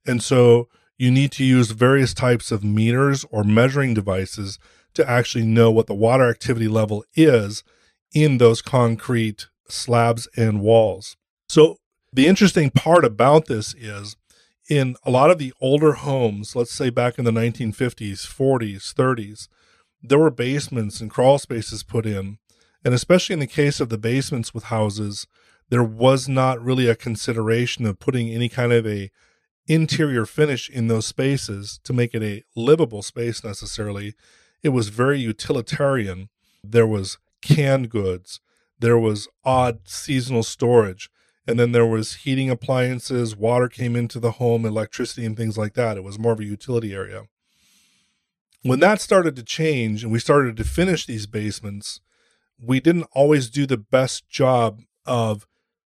And 0.06 0.24
so 0.24 0.70
you 0.98 1.12
need 1.12 1.32
to 1.34 1.44
use 1.44 1.72
various 1.72 2.14
types 2.14 2.52
of 2.52 2.64
meters 2.64 3.26
or 3.30 3.44
measuring 3.44 3.94
devices 3.94 4.58
to 4.94 5.08
actually 5.08 5.46
know 5.46 5.70
what 5.70 5.88
the 5.88 5.94
water 5.94 6.30
activity 6.30 6.68
level 6.68 7.04
is 7.16 7.64
in 8.14 8.38
those 8.38 8.62
concrete 8.62 9.48
slabs 9.70 10.28
and 10.36 10.62
walls. 10.62 11.18
So 11.48 11.78
the 12.12 12.28
interesting 12.28 12.72
part 12.72 13.06
about 13.06 13.46
this 13.46 13.76
is 13.76 14.16
in 14.70 14.96
a 15.04 15.12
lot 15.12 15.30
of 15.30 15.38
the 15.38 15.54
older 15.62 15.94
homes, 15.94 16.56
let's 16.56 16.74
say 16.74 16.90
back 16.90 17.20
in 17.20 17.26
the 17.26 17.32
1950s, 17.32 18.26
40s, 18.26 18.94
30s, 18.94 19.48
there 20.02 20.20
were 20.20 20.32
basements 20.32 21.00
and 21.00 21.10
crawl 21.12 21.38
spaces 21.38 21.84
put 21.84 22.06
in. 22.06 22.40
And 22.84 22.94
especially 22.94 23.34
in 23.34 23.40
the 23.40 23.48
case 23.48 23.80
of 23.80 23.90
the 23.90 23.98
basements 23.98 24.54
with 24.54 24.66
houses, 24.66 25.28
there 25.70 25.84
was 25.84 26.28
not 26.30 26.62
really 26.64 26.88
a 26.88 26.96
consideration 26.96 27.86
of 27.86 28.00
putting 28.00 28.30
any 28.30 28.50
kind 28.50 28.72
of 28.72 28.88
a 28.88 29.12
interior 29.68 30.26
finish 30.26 30.70
in 30.70 30.88
those 30.88 31.06
spaces 31.06 31.80
to 31.84 31.94
make 31.94 32.14
it 32.14 32.24
a 32.24 32.44
livable 32.56 33.02
space 33.02 33.44
necessarily. 33.44 34.14
It 34.64 34.70
was 34.70 34.90
very 34.90 35.20
utilitarian. 35.20 36.30
There 36.64 36.88
was 36.88 37.18
canned 37.42 37.90
goods, 37.90 38.40
there 38.80 38.98
was 38.98 39.28
odd 39.44 39.82
seasonal 39.86 40.44
storage, 40.44 41.10
and 41.48 41.60
then 41.60 41.72
there 41.72 41.86
was 41.86 42.16
heating 42.16 42.50
appliances, 42.50 43.36
water 43.36 43.70
came 43.70 43.96
into 43.96 44.20
the 44.20 44.34
home, 44.34 44.66
electricity 44.66 45.26
and 45.26 45.38
things 45.38 45.58
like 45.58 45.74
that. 45.74 45.98
It 45.98 46.04
was 46.04 46.20
more 46.20 46.34
of 46.34 46.40
a 46.40 46.46
utility 46.46 46.94
area. 46.94 47.24
When 48.64 48.80
that 48.82 49.00
started 49.00 49.36
to 49.38 49.44
change 49.44 50.04
and 50.04 50.12
we 50.12 50.20
started 50.20 50.58
to 50.58 50.64
finish 50.64 51.06
these 51.06 51.26
basements, 51.26 52.02
we 52.60 52.80
didn't 52.80 53.08
always 53.14 53.50
do 53.50 53.66
the 53.66 53.78
best 53.78 54.28
job 54.28 54.82
of 55.06 55.48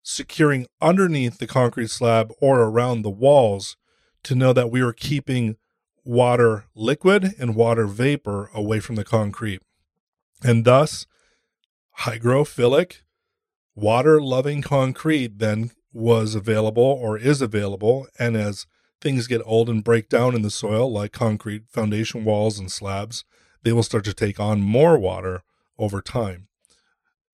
securing 0.03 0.67
underneath 0.81 1.39
the 1.39 1.47
concrete 1.47 1.91
slab 1.91 2.33
or 2.41 2.61
around 2.61 3.03
the 3.03 3.11
walls 3.11 3.77
to 4.25 4.35
know 4.35 4.53
that 4.53 4.71
we 4.71 4.83
were 4.83 4.93
keeping 4.93 5.57
water 6.05 6.65
liquid 6.75 7.35
and 7.39 7.55
water 7.55 7.87
vapor 7.87 8.51
away 8.55 8.81
from 8.81 8.97
the 8.97 9.05
concrete. 9.05 9.63
And 10.43 10.65
thus, 10.65 11.07
hygrophilic, 12.01 13.03
water 13.75 14.21
loving 14.21 14.63
concrete 14.63 15.39
then 15.39 15.71
was 15.93 16.35
available 16.35 16.83
or 16.83 17.19
is 17.19 17.41
available. 17.41 18.07
And 18.19 18.37
as 18.37 18.67
things 19.01 19.27
get 19.27 19.43
old 19.45 19.69
and 19.69 19.85
break 19.85 20.09
down 20.09 20.35
in 20.35 20.43
the 20.43 20.51
soil, 20.51 20.91
like 20.91 21.13
concrete 21.13 21.65
foundation 21.69 22.25
walls 22.25 22.59
and 22.59 22.71
slabs, 22.71 23.25
they 23.63 23.73
will 23.73 23.83
start 23.83 24.05
to 24.05 24.15
take 24.15 24.41
on 24.41 24.61
more 24.61 24.99
water 24.99 25.43
over 25.79 26.01
time. 26.01 26.49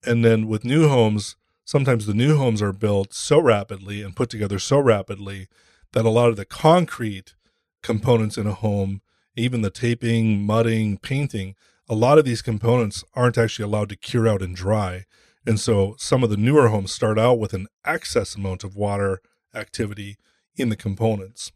And 0.05 0.23
then 0.23 0.47
with 0.47 0.63
new 0.63 0.87
homes, 0.87 1.35
sometimes 1.69 2.07
the 2.07 2.15
new 2.15 2.35
homes 2.35 2.63
are 2.63 2.73
built 2.73 3.13
so 3.13 3.39
rapidly 3.39 4.01
and 4.01 4.15
put 4.15 4.27
together 4.27 4.57
so 4.57 4.79
rapidly 4.79 5.47
that 5.93 6.03
a 6.03 6.09
lot 6.09 6.29
of 6.29 6.35
the 6.35 6.43
concrete 6.43 7.35
components 7.83 8.39
in 8.39 8.47
a 8.47 8.53
home, 8.53 9.03
even 9.35 9.61
the 9.61 9.69
taping, 9.69 10.41
mudding, 10.41 10.97
painting, 10.97 11.53
a 11.87 11.93
lot 11.93 12.17
of 12.17 12.25
these 12.25 12.41
components 12.41 13.03
aren't 13.13 13.37
actually 13.37 13.65
allowed 13.65 13.87
to 13.87 13.95
cure 13.95 14.27
out 14.27 14.41
and 14.41 14.55
dry. 14.55 15.05
And 15.45 15.59
so 15.59 15.93
some 15.99 16.23
of 16.23 16.31
the 16.31 16.37
newer 16.37 16.69
homes 16.69 16.91
start 16.91 17.19
out 17.19 17.37
with 17.37 17.53
an 17.53 17.67
excess 17.85 18.33
amount 18.33 18.63
of 18.63 18.75
water 18.75 19.21
activity 19.53 20.17
in 20.55 20.69
the 20.69 20.75
components. 20.75 21.51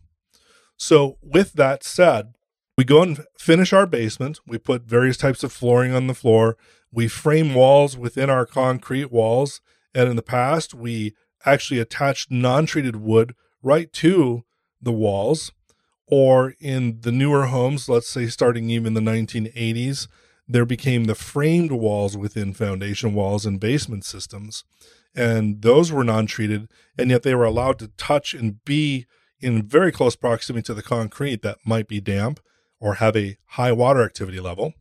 So, 0.78 1.18
with 1.24 1.54
that 1.54 1.84
said, 1.84 2.36
we 2.78 2.84
go 2.84 3.02
and 3.02 3.26
finish 3.40 3.74
our 3.74 3.88
basement. 3.88 4.42
We 4.46 4.60
put 4.60 4.84
various 4.84 5.18
types 5.18 5.44
of 5.44 5.52
flooring 5.52 5.92
on 5.96 6.06
the 6.06 6.14
floor. 6.14 6.56
We 6.92 7.08
frame 7.08 7.56
walls 7.56 7.98
within 7.98 8.30
our 8.30 8.46
concrete 8.46 9.12
walls 9.12 9.60
and 9.94 10.10
in 10.10 10.16
the 10.16 10.22
past, 10.22 10.74
we 10.74 11.14
actually 11.46 11.80
attached 11.80 12.32
non 12.32 12.66
treated 12.66 12.96
wood 12.98 13.36
right 13.62 13.92
to 13.94 14.44
the 14.82 14.92
walls. 14.92 15.52
Or 16.06 16.54
in 16.60 17.00
the 17.02 17.12
newer 17.12 17.46
homes, 17.46 17.90
let's 17.90 18.10
say 18.10 18.28
starting 18.28 18.70
even 18.70 18.94
the 18.94 19.02
1980s, 19.02 20.08
there 20.48 20.66
became 20.66 21.06
the 21.06 21.16
framed 21.16 21.72
walls 21.72 22.18
within 22.18 22.54
foundation 22.54 23.14
walls 23.14 23.46
and 23.46 23.60
basement 23.60 24.04
systems. 24.06 24.64
And 25.16 25.62
those 25.62 25.92
were 25.92 26.04
non 26.04 26.28
treated, 26.28 26.68
and 26.98 27.10
yet 27.10 27.24
they 27.24 27.36
were 27.36 27.46
allowed 27.46 27.80
to 27.80 27.88
touch 27.90 28.34
and 28.34 28.64
be 28.66 29.06
in 29.40 29.64
very 29.64 29.92
close 29.92 30.16
proximity 30.16 30.64
to 30.64 30.74
the 30.74 30.84
concrete 30.84 31.42
that 31.42 31.58
might 31.66 31.88
be 31.88 32.00
damp 32.00 32.40
or 32.80 32.96
have 32.96 33.16
a 33.16 33.38
high 33.46 33.72
water 33.72 34.04
activity 34.04 34.40
level. 34.40 34.74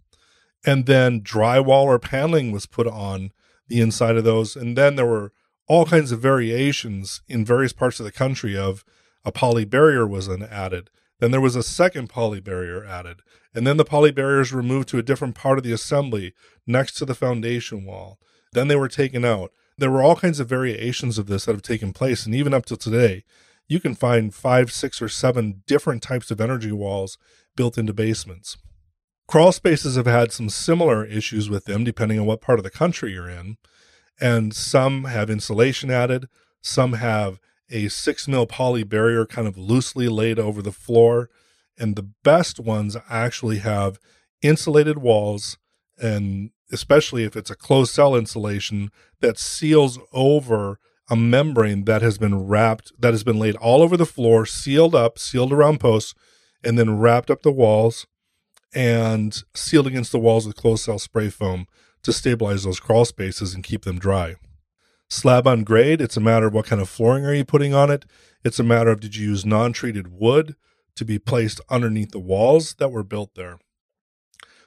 And 0.65 0.87
then 0.87 1.21
drywall 1.21 1.85
or 1.85 1.99
paneling 1.99 2.53
was 2.53 2.67
put 2.67 2.87
on 2.87 3.33
the 3.73 3.81
inside 3.81 4.17
of 4.17 4.25
those. 4.25 4.55
And 4.55 4.77
then 4.77 4.97
there 4.97 5.07
were 5.07 5.33
all 5.67 5.87
kinds 5.87 6.13
of 6.13 6.21
variations 6.21 7.23
in 7.29 7.45
various 7.45 7.73
parts 7.73 7.99
of 7.99 8.05
the 8.05 8.13
country 8.13 8.57
of 8.57 8.85
a 9.25 9.33
poly 9.33 9.65
barrier 9.65 10.07
was 10.07 10.29
added. 10.29 10.91
Then 11.21 11.31
there 11.31 11.41
was 11.41 11.57
a 11.57 11.63
second 11.63 12.09
poly 12.09 12.41
barrier 12.41 12.85
added. 12.85 13.23
And 13.55 13.67
then 13.67 13.77
the 13.77 13.85
poly 13.85 14.11
barriers 14.11 14.53
were 14.53 14.63
moved 14.63 14.89
to 14.89 14.99
a 14.99 15.03
different 15.03 15.35
part 15.35 15.59
of 15.59 15.65
the 15.65 15.73
assembly 15.73 16.35
next 16.67 16.95
to 16.95 17.05
the 17.05 17.15
foundation 17.15 17.85
wall. 17.85 18.19
Then 18.53 18.69
they 18.69 18.77
were 18.77 18.89
taken 18.89 19.25
out. 19.25 19.53
There 19.79 19.91
were 19.91 20.03
all 20.03 20.17
kinds 20.17 20.41
of 20.41 20.49
variations 20.49 21.17
of 21.17 21.27
this 21.27 21.47
that 21.47 21.53
have 21.53 21.63
taken 21.63 21.93
place. 21.93 22.27
And 22.27 22.35
even 22.35 22.53
up 22.53 22.67
to 22.67 22.77
today, 22.77 23.25
you 23.69 23.81
can 23.81 23.95
find 23.95 24.35
five, 24.35 24.71
six, 24.71 25.01
or 25.01 25.09
seven 25.09 25.63
different 25.67 26.03
types 26.03 26.31
of 26.31 26.41
energy 26.41 26.73
walls 26.73 27.17
built 27.57 27.79
into 27.79 27.95
basements. 27.95 28.59
Crawl 29.29 29.53
spaces 29.53 29.97
have 29.97 30.07
had 30.07 30.33
some 30.33 30.49
similar 30.49 31.05
issues 31.05 31.49
with 31.49 31.65
them 31.65 31.85
depending 31.85 32.19
on 32.19 32.27
what 32.27 32.41
part 32.41 32.59
of 32.59 32.65
the 32.65 32.71
country 32.71 33.13
you're 33.13 33.29
in. 33.29 33.57
And 34.21 34.55
some 34.55 35.05
have 35.05 35.31
insulation 35.31 35.91
added, 35.91 36.29
some 36.61 36.95
have 36.95 37.41
a 37.71 37.89
six 37.89 38.29
mil 38.29 38.47
poly 38.47 38.85
barrier 38.85 39.25
kind 39.25 39.49
of 39.49 39.57
loosely 39.57 40.09
laid 40.09 40.39
over 40.39 40.63
the 40.63 40.73
floor. 40.73 41.31
And 41.79 41.97
the 41.97 42.09
best 42.23 42.61
ones 42.61 42.97
actually 43.09 43.59
have 43.59 43.99
insulated 44.43 44.99
walls, 44.99 45.57
and 46.01 46.51
especially 46.71 47.25
if 47.25 47.37
it's 47.37 47.51
a 47.51 47.57
closed 47.57 47.93
cell 47.95 48.15
insulation 48.15 48.91
that 49.21 49.39
seals 49.39 49.99
over 50.13 50.79
a 51.09 51.17
membrane 51.17 51.85
that 51.85 52.03
has 52.03 52.19
been 52.19 52.47
wrapped, 52.47 52.93
that 52.99 53.13
has 53.13 53.25
been 53.25 53.39
laid 53.39 53.57
all 53.57 53.83
over 53.83 53.97
the 53.97 54.07
floor, 54.07 54.47
sealed 54.47 54.95
up, 54.95 55.19
sealed 55.19 55.53
around 55.53 55.81
posts, 55.81 56.15
and 56.63 56.79
then 56.79 56.99
wrapped 56.99 57.31
up 57.31 57.43
the 57.43 57.53
walls 57.53 58.07
and 58.75 59.43
sealed 59.55 59.87
against 59.87 60.13
the 60.13 60.19
walls 60.19 60.47
with 60.47 60.57
closed 60.57 60.85
cell 60.85 60.99
spray 60.99 61.29
foam 61.29 61.67
to 62.03 62.13
stabilize 62.13 62.65
those 62.65 62.81
crawl 62.81 63.05
spaces 63.05 63.55
and 63.55 63.65
keep 63.65 63.85
them 63.85 63.99
dry. 63.99 64.37
Slab 65.09 65.47
on 65.47 65.63
grade, 65.63 66.01
it's 66.01 66.17
a 66.17 66.21
matter 66.21 66.47
of 66.47 66.55
what 66.55 66.67
kind 66.67 66.81
of 66.81 66.89
flooring 66.89 67.27
are 67.27 67.35
you 67.35 67.45
putting 67.45 67.75
on 67.75 67.91
it. 67.91 68.07
It's 68.45 68.59
a 68.59 68.65
matter 68.65 68.91
of 68.91 69.01
did 69.01 69.15
you 69.15 69.29
use 69.29 69.45
non 69.45 69.73
treated 69.73 70.09
wood 70.09 70.57
to 70.97 71.05
be 71.05 71.19
placed 71.19 71.61
underneath 71.69 72.11
the 72.11 72.19
walls 72.19 72.75
that 72.75 72.91
were 72.91 73.03
built 73.03 73.35
there. 73.35 73.59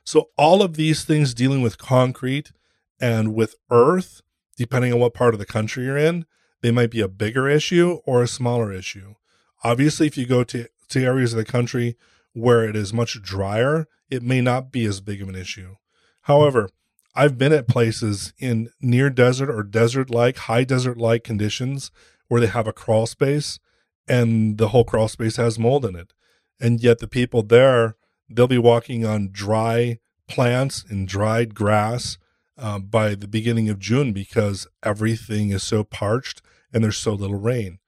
So, 0.03 0.29
all 0.38 0.62
of 0.62 0.75
these 0.75 1.03
things 1.03 1.33
dealing 1.33 1.62
with 1.62 1.77
concrete 1.77 2.51
and 3.00 3.33
with 3.33 3.55
earth, 3.71 4.21
depending 4.55 4.93
on 4.93 5.00
what 5.00 5.13
part 5.13 5.33
of 5.33 5.39
the 5.39 5.45
country 5.45 5.85
you're 5.85 5.97
in, 5.97 6.25
they 6.62 6.71
might 6.71 6.91
be 6.91 7.01
a 7.01 7.07
bigger 7.07 7.50
issue 7.50 8.00
or 8.05 8.21
a 8.21 8.27
smaller 8.27 8.71
issue. 8.71 9.15
Obviously, 9.63 10.07
if 10.07 10.17
you 10.17 10.25
go 10.25 10.43
to, 10.43 10.67
to 10.89 11.03
areas 11.03 11.33
of 11.33 11.38
the 11.38 11.45
country 11.45 11.97
where 12.36 12.68
it 12.68 12.75
is 12.75 12.94
much 12.94 13.22
drier, 13.22 13.88
it 14.10 14.22
may 14.22 14.42
not 14.42 14.72
be 14.72 14.86
as 14.86 15.01
big 15.01 15.22
of 15.22 15.30
an 15.30 15.36
issue. 15.36 15.75
However, 16.24 16.70
I've 17.15 17.38
been 17.38 17.54
at 17.54 17.68
places 17.68 18.34
in 18.38 18.70
near 18.82 19.10
desert 19.10 19.50
or 19.50 19.63
desert 19.63 20.10
like, 20.10 20.38
high 20.38 20.65
desert 20.65 20.98
like 20.98 21.24
conditions 21.24 21.92
where 22.27 22.42
they 22.42 22.48
have 22.48 22.68
a 22.68 22.74
crawl 22.74 23.06
space 23.06 23.58
and 24.08 24.58
the 24.58 24.70
whole 24.70 24.84
crawl 24.84 25.08
space 25.08 25.38
has 25.38 25.58
mold 25.58 25.86
in 25.86 25.96
it. 25.96 26.13
And 26.60 26.82
yet 26.82 27.00
the 27.00 27.08
people 27.08 27.42
there, 27.42 27.96
they'll 28.30 28.48
be 28.48 28.58
walking 28.58 29.06
on 29.06 29.30
dry 29.32 30.00
plants 30.27 30.84
and 30.89 31.08
dried 31.08 31.56
grass 31.56 32.18
uh, 32.58 32.80
by 32.80 33.15
the 33.15 33.27
beginning 33.27 33.70
of 33.70 33.80
June 33.80 34.12
because 34.12 34.68
everything 34.84 35.51
is 35.51 35.63
so 35.63 35.84
parched 35.84 36.42
and 36.74 36.84
there's 36.84 36.98
so 36.98 37.13
little 37.13 37.39
rain. 37.39 37.80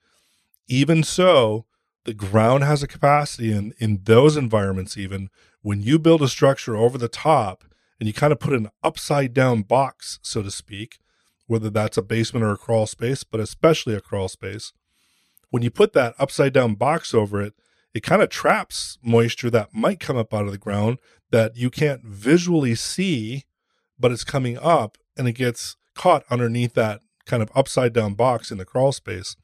Even 0.68 1.04
so, 1.04 1.66
the 2.08 2.14
ground 2.14 2.64
has 2.64 2.82
a 2.82 2.88
capacity 2.88 3.52
in, 3.52 3.74
in 3.80 4.00
those 4.06 4.38
environments, 4.38 4.98
even 4.98 5.30
when 5.62 5.82
you 5.82 6.00
build 6.00 6.22
a 6.22 6.30
structure 6.30 6.78
over 6.78 6.98
the 6.98 7.10
top 7.10 7.66
and 8.00 8.08
you 8.08 8.14
kind 8.14 8.32
of 8.32 8.40
put 8.40 8.54
an 8.54 8.70
upside 8.82 9.34
down 9.34 9.62
box, 9.62 10.18
so 10.22 10.42
to 10.42 10.50
speak, 10.50 11.00
whether 11.48 11.70
that's 11.70 11.98
a 11.98 12.02
basement 12.02 12.46
or 12.46 12.52
a 12.54 12.58
crawl 12.58 12.88
space, 12.88 13.26
but 13.26 13.42
especially 13.42 13.94
a 13.94 14.00
crawl 14.00 14.30
space, 14.30 14.72
when 15.50 15.64
you 15.64 15.70
put 15.70 15.92
that 15.92 16.16
upside 16.18 16.54
down 16.54 16.76
box 16.76 17.14
over 17.14 17.42
it, 17.42 17.56
it 17.94 18.04
kind 18.04 18.22
of 18.22 18.30
traps 18.30 18.98
moisture 19.04 19.50
that 19.50 19.74
might 19.74 20.00
come 20.00 20.16
up 20.16 20.34
out 20.34 20.46
of 20.46 20.52
the 20.52 20.58
ground 20.58 21.00
that 21.32 21.58
you 21.58 21.70
can't 21.70 22.06
visually 22.06 22.74
see, 22.74 23.44
but 24.00 24.14
it's 24.14 24.24
coming 24.24 24.58
up 24.60 24.98
and 25.18 25.28
it 25.28 25.34
gets 25.34 25.76
caught 25.94 26.24
underneath 26.30 26.74
that 26.76 27.02
kind 27.26 27.44
of 27.44 27.52
upside 27.54 27.92
down 27.92 28.14
box 28.14 28.50
in 28.50 28.58
the 28.58 28.66
crawl 28.66 28.94
space. 28.94 29.36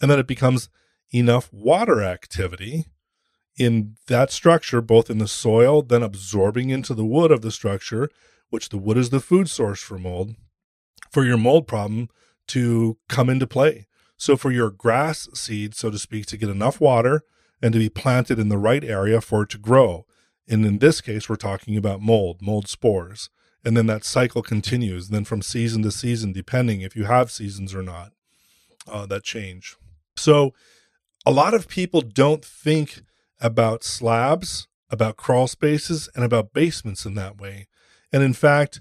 And 0.00 0.08
then 0.08 0.20
it 0.20 0.28
becomes 0.28 0.68
enough 1.12 1.52
water 1.52 2.02
activity 2.02 2.86
in 3.56 3.96
that 4.06 4.30
structure, 4.30 4.80
both 4.80 5.10
in 5.10 5.18
the 5.18 5.28
soil, 5.28 5.82
then 5.82 6.02
absorbing 6.02 6.70
into 6.70 6.94
the 6.94 7.04
wood 7.04 7.30
of 7.30 7.42
the 7.42 7.50
structure, 7.50 8.08
which 8.48 8.68
the 8.70 8.78
wood 8.78 8.96
is 8.96 9.10
the 9.10 9.20
food 9.20 9.48
source 9.48 9.80
for 9.80 9.98
mold, 9.98 10.34
for 11.10 11.24
your 11.24 11.36
mold 11.36 11.66
problem 11.66 12.08
to 12.48 12.96
come 13.08 13.28
into 13.28 13.46
play. 13.46 13.86
So, 14.16 14.36
for 14.36 14.50
your 14.50 14.70
grass 14.70 15.28
seed, 15.34 15.74
so 15.74 15.90
to 15.90 15.98
speak, 15.98 16.26
to 16.26 16.36
get 16.36 16.50
enough 16.50 16.80
water 16.80 17.22
and 17.62 17.72
to 17.72 17.78
be 17.78 17.88
planted 17.88 18.38
in 18.38 18.48
the 18.48 18.58
right 18.58 18.84
area 18.84 19.20
for 19.20 19.42
it 19.42 19.50
to 19.50 19.58
grow. 19.58 20.06
And 20.48 20.64
in 20.66 20.78
this 20.78 21.00
case, 21.00 21.28
we're 21.28 21.36
talking 21.36 21.76
about 21.76 22.00
mold, 22.00 22.42
mold 22.42 22.68
spores. 22.68 23.30
And 23.64 23.76
then 23.76 23.86
that 23.86 24.04
cycle 24.04 24.42
continues. 24.42 25.08
Then 25.08 25.24
from 25.24 25.42
season 25.42 25.82
to 25.82 25.90
season, 25.90 26.32
depending 26.32 26.80
if 26.80 26.96
you 26.96 27.04
have 27.04 27.30
seasons 27.30 27.74
or 27.74 27.82
not, 27.82 28.12
uh, 28.88 29.06
that 29.06 29.22
change. 29.22 29.76
So 30.16 30.52
a 31.26 31.30
lot 31.30 31.54
of 31.54 31.68
people 31.68 32.00
don't 32.00 32.44
think 32.44 33.02
about 33.40 33.84
slabs, 33.84 34.68
about 34.90 35.16
crawl 35.16 35.46
spaces, 35.46 36.08
and 36.14 36.24
about 36.24 36.52
basements 36.52 37.04
in 37.04 37.14
that 37.14 37.38
way. 37.38 37.66
And 38.12 38.22
in 38.22 38.34
fact, 38.34 38.80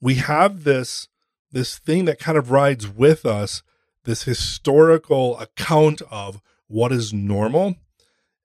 we 0.00 0.14
have 0.14 0.64
this 0.64 1.08
this 1.50 1.78
thing 1.78 2.04
that 2.04 2.18
kind 2.18 2.36
of 2.36 2.50
rides 2.50 2.86
with 2.86 3.24
us, 3.24 3.62
this 4.04 4.24
historical 4.24 5.38
account 5.38 6.02
of 6.10 6.42
what 6.66 6.92
is 6.92 7.14
normal 7.14 7.76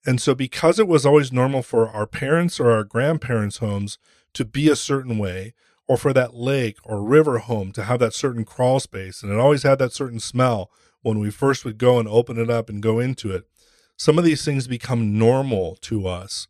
and 0.06 0.22
so, 0.22 0.36
because 0.36 0.80
it 0.80 0.88
was 0.88 1.06
always 1.06 1.32
normal 1.32 1.62
for 1.62 1.90
our 1.90 2.06
parents 2.06 2.60
or 2.60 2.72
our 2.72 2.84
grandparents' 2.84 3.58
homes 3.58 3.98
to 4.34 4.44
be 4.44 4.70
a 4.70 4.76
certain 4.76 5.18
way, 5.18 5.54
or 5.88 5.98
for 5.98 6.14
that 6.14 6.34
lake 6.34 6.78
or 6.84 7.02
river 7.02 7.40
home 7.40 7.72
to 7.74 7.84
have 7.84 8.00
that 8.00 8.14
certain 8.14 8.46
crawl 8.46 8.80
space, 8.80 9.22
and 9.22 9.32
it 9.32 9.40
always 9.40 9.64
had 9.64 9.80
that 9.80 9.94
certain 9.94 10.20
smell 10.20 10.70
when 11.04 11.20
we 11.20 11.30
first 11.30 11.64
would 11.64 11.78
go 11.78 12.00
and 12.00 12.08
open 12.08 12.38
it 12.40 12.50
up 12.50 12.70
and 12.70 12.82
go 12.82 13.00
into 13.00 13.32
it, 13.32 13.48
some 13.96 14.18
of 14.18 14.26
these 14.26 14.44
things 14.44 14.68
become 14.68 15.18
normal 15.18 15.78
to 15.82 16.08
us. 16.08 16.48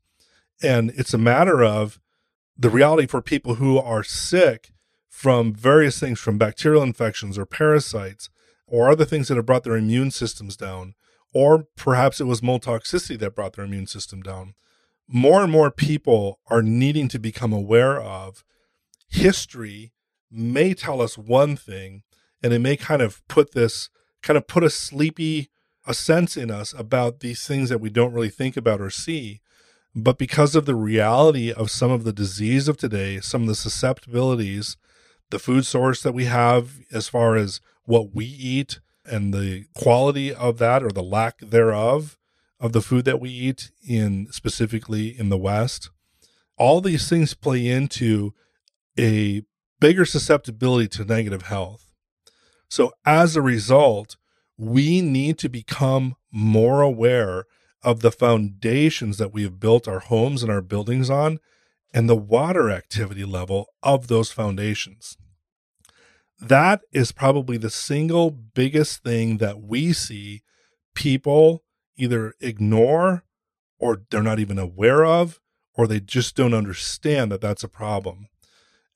And 0.62 0.92
it's 0.96 1.14
a 1.14 1.18
matter 1.18 1.64
of 1.64 2.00
the 2.58 2.70
reality 2.70 3.06
for 3.06 3.22
people 3.22 3.56
who 3.56 3.78
are 3.78 4.04
sick 4.04 4.72
from 5.10 5.54
various 5.54 6.00
things, 6.00 6.20
from 6.20 6.38
bacterial 6.38 6.82
infections 6.82 7.38
or 7.38 7.46
parasites, 7.46 8.30
or 8.66 8.90
other 8.90 9.06
things 9.06 9.28
that 9.28 9.36
have 9.36 9.46
brought 9.46 9.64
their 9.64 9.76
immune 9.76 10.12
systems 10.12 10.56
down 10.56 10.96
or 11.34 11.66
perhaps 11.76 12.22
it 12.22 12.26
was 12.26 12.44
mold 12.44 12.64
toxicity 12.64 13.18
that 13.20 13.36
brought 13.36 13.54
their 13.54 13.66
immune 13.66 13.88
system 13.88 14.22
down. 14.22 14.54
More 15.08 15.44
and 15.44 15.52
more 15.52 15.72
people 15.72 16.40
are 16.48 16.62
needing 16.62 17.08
to 17.10 17.20
become 17.20 17.52
aware 17.52 18.00
of 18.00 18.44
history 19.10 19.92
may 20.32 20.74
tell 20.74 21.02
us 21.02 21.18
one 21.18 21.58
thing 21.58 22.04
and 22.42 22.54
it 22.54 22.60
may 22.60 22.78
kind 22.78 23.02
of 23.02 23.28
put 23.28 23.54
this 23.54 23.90
kind 24.24 24.38
of 24.38 24.48
put 24.48 24.64
a 24.64 24.70
sleepy 24.70 25.50
a 25.86 25.94
sense 25.94 26.38
in 26.38 26.50
us 26.50 26.74
about 26.78 27.20
these 27.20 27.46
things 27.46 27.70
that 27.70 27.82
we 27.82 27.90
don't 27.90 28.14
really 28.14 28.30
think 28.30 28.58
about 28.58 28.82
or 28.82 28.90
see 28.90 29.42
but 29.96 30.18
because 30.18 30.56
of 30.56 30.66
the 30.66 30.74
reality 30.74 31.52
of 31.52 31.70
some 31.70 31.92
of 31.92 32.04
the 32.04 32.14
disease 32.14 32.68
of 32.68 32.78
today 32.78 33.20
some 33.20 33.44
of 33.44 33.48
the 33.48 33.56
susceptibilities 33.56 34.78
the 35.30 35.40
food 35.40 35.66
source 35.66 36.02
that 36.02 36.14
we 36.14 36.26
have 36.26 36.80
as 36.92 37.08
far 37.08 37.36
as 37.36 37.60
what 37.86 38.14
we 38.16 38.26
eat 38.26 38.80
and 39.06 39.34
the 39.34 39.66
quality 39.74 40.34
of 40.34 40.58
that 40.60 40.84
or 40.84 40.90
the 40.90 41.04
lack 41.04 41.40
thereof 41.40 42.18
of 42.60 42.72
the 42.72 42.82
food 42.82 43.06
that 43.06 43.20
we 43.20 43.30
eat 43.30 43.72
in 43.86 44.32
specifically 44.32 45.08
in 45.20 45.30
the 45.30 45.38
West. 45.38 45.90
All 46.58 46.80
these 46.80 47.10
things 47.10 47.34
play 47.34 47.68
into 47.68 48.34
a 48.98 49.44
bigger 49.80 50.06
susceptibility 50.06 50.88
to 50.90 51.04
negative 51.04 51.44
health. 51.44 51.83
So 52.74 52.94
as 53.06 53.36
a 53.36 53.42
result, 53.42 54.18
we 54.58 55.02
need 55.02 55.38
to 55.40 55.50
become 55.50 56.16
more 56.32 56.82
aware 56.82 57.46
of 57.84 58.00
the 58.00 58.12
foundations 58.12 59.18
that 59.18 59.34
we 59.34 59.44
have 59.44 59.60
built 59.60 59.88
our 59.88 60.00
homes 60.00 60.42
and 60.42 60.52
our 60.52 60.62
buildings 60.62 61.10
on 61.10 61.40
and 61.94 62.10
the 62.10 62.16
water 62.16 62.72
activity 62.72 63.26
level 63.26 63.68
of 63.84 64.08
those 64.08 64.32
foundations 64.32 65.18
that 66.48 66.82
is 66.92 67.12
probably 67.12 67.58
the 67.58 67.70
single 67.70 68.30
biggest 68.30 69.04
thing 69.04 69.38
that 69.38 69.62
we 69.62 69.94
see 69.94 70.42
people 70.94 71.64
either 71.96 72.34
ignore 72.42 73.24
or 73.80 74.02
they're 74.10 74.22
not 74.22 74.40
even 74.40 74.60
aware 74.60 75.06
of 75.06 75.40
or 75.74 75.88
they 75.88 76.00
just 76.00 76.36
don't 76.36 76.54
understand 76.54 77.32
that 77.32 77.42
that's 77.42 77.64
a 77.64 77.70
problem. 77.70 78.28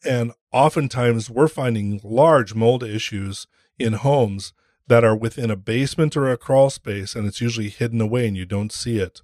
And 0.05 0.33
oftentimes 0.51 1.29
we're 1.29 1.47
finding 1.47 2.01
large 2.03 2.53
mold 2.53 2.83
issues 2.83 3.47
in 3.79 3.93
homes 3.93 4.53
that 4.87 5.03
are 5.03 5.15
within 5.15 5.51
a 5.51 5.55
basement 5.55 6.15
or 6.15 6.29
a 6.29 6.37
crawl 6.37 6.69
space 6.69 7.15
and 7.15 7.27
it's 7.27 7.41
usually 7.41 7.69
hidden 7.69 8.01
away 8.01 8.27
and 8.27 8.37
you 8.37 8.45
don't 8.45 8.71
see 8.71 8.99
it. 8.99 9.21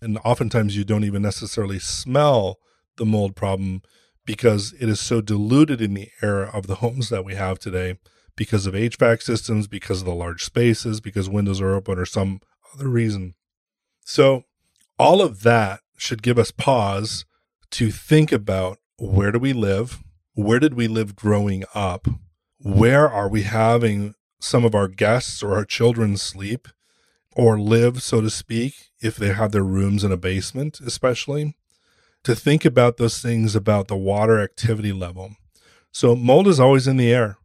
And 0.00 0.18
oftentimes 0.24 0.76
you 0.76 0.84
don't 0.84 1.04
even 1.04 1.22
necessarily 1.22 1.78
smell 1.78 2.58
the 2.96 3.06
mold 3.06 3.36
problem 3.36 3.82
because 4.24 4.72
it 4.80 4.88
is 4.88 5.00
so 5.00 5.20
diluted 5.20 5.80
in 5.80 5.94
the 5.94 6.08
air 6.22 6.42
of 6.42 6.66
the 6.66 6.76
homes 6.76 7.08
that 7.08 7.24
we 7.24 7.34
have 7.34 7.58
today 7.58 7.98
because 8.36 8.66
of 8.66 8.74
HVAC 8.74 9.22
systems, 9.22 9.66
because 9.66 10.00
of 10.00 10.06
the 10.06 10.14
large 10.14 10.44
spaces, 10.44 11.00
because 11.00 11.28
windows 11.28 11.60
are 11.60 11.74
open, 11.74 11.98
or 11.98 12.06
some 12.06 12.40
other 12.74 12.88
reason. 12.88 13.34
So, 14.04 14.44
all 14.98 15.20
of 15.20 15.42
that 15.42 15.80
should 15.96 16.22
give 16.22 16.38
us 16.38 16.50
pause 16.50 17.24
to 17.72 17.90
think 17.90 18.32
about 18.32 18.78
where 18.98 19.32
do 19.32 19.38
we 19.38 19.52
live? 19.52 20.02
Where 20.34 20.58
did 20.58 20.74
we 20.74 20.88
live 20.88 21.16
growing 21.16 21.64
up? 21.74 22.06
Where 22.62 23.08
are 23.08 23.28
we 23.28 23.42
having 23.42 24.14
some 24.40 24.64
of 24.64 24.74
our 24.74 24.88
guests 24.88 25.42
or 25.42 25.54
our 25.54 25.64
children 25.64 26.16
sleep 26.16 26.68
or 27.34 27.58
live, 27.58 28.02
so 28.02 28.20
to 28.20 28.30
speak, 28.30 28.90
if 29.00 29.16
they 29.16 29.32
have 29.32 29.52
their 29.52 29.64
rooms 29.64 30.04
in 30.04 30.12
a 30.12 30.16
basement, 30.16 30.80
especially? 30.80 31.54
to 32.24 32.34
think 32.34 32.64
about 32.64 32.96
those 32.96 33.20
things 33.20 33.56
about 33.56 33.88
the 33.88 33.96
water 33.96 34.40
activity 34.40 34.92
level. 34.92 35.36
So 35.90 36.14
mold 36.14 36.48
is 36.48 36.60
always 36.60 36.86
in 36.86 36.96
the 36.96 37.12
air. 37.12 37.36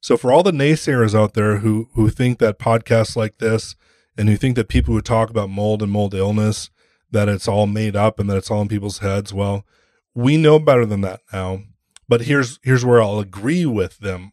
So 0.00 0.16
for 0.16 0.32
all 0.32 0.42
the 0.42 0.52
naysayers 0.52 1.14
out 1.14 1.34
there 1.34 1.58
who 1.58 1.88
who 1.94 2.08
think 2.08 2.38
that 2.38 2.58
podcasts 2.58 3.16
like 3.16 3.38
this 3.38 3.76
and 4.16 4.28
who 4.28 4.36
think 4.36 4.56
that 4.56 4.68
people 4.68 4.94
who 4.94 5.02
talk 5.02 5.30
about 5.30 5.50
mold 5.50 5.82
and 5.82 5.92
mold 5.92 6.14
illness 6.14 6.70
that 7.10 7.28
it's 7.28 7.48
all 7.48 7.66
made 7.66 7.96
up 7.96 8.18
and 8.18 8.30
that 8.30 8.36
it's 8.36 8.50
all 8.50 8.62
in 8.62 8.68
people's 8.68 8.98
heads, 8.98 9.34
well, 9.34 9.66
we 10.14 10.36
know 10.36 10.58
better 10.58 10.86
than 10.86 11.00
that 11.00 11.20
now. 11.32 11.62
But 12.08 12.22
here's 12.22 12.58
here's 12.62 12.84
where 12.84 13.02
I'll 13.02 13.18
agree 13.18 13.66
with 13.66 13.98
them. 13.98 14.32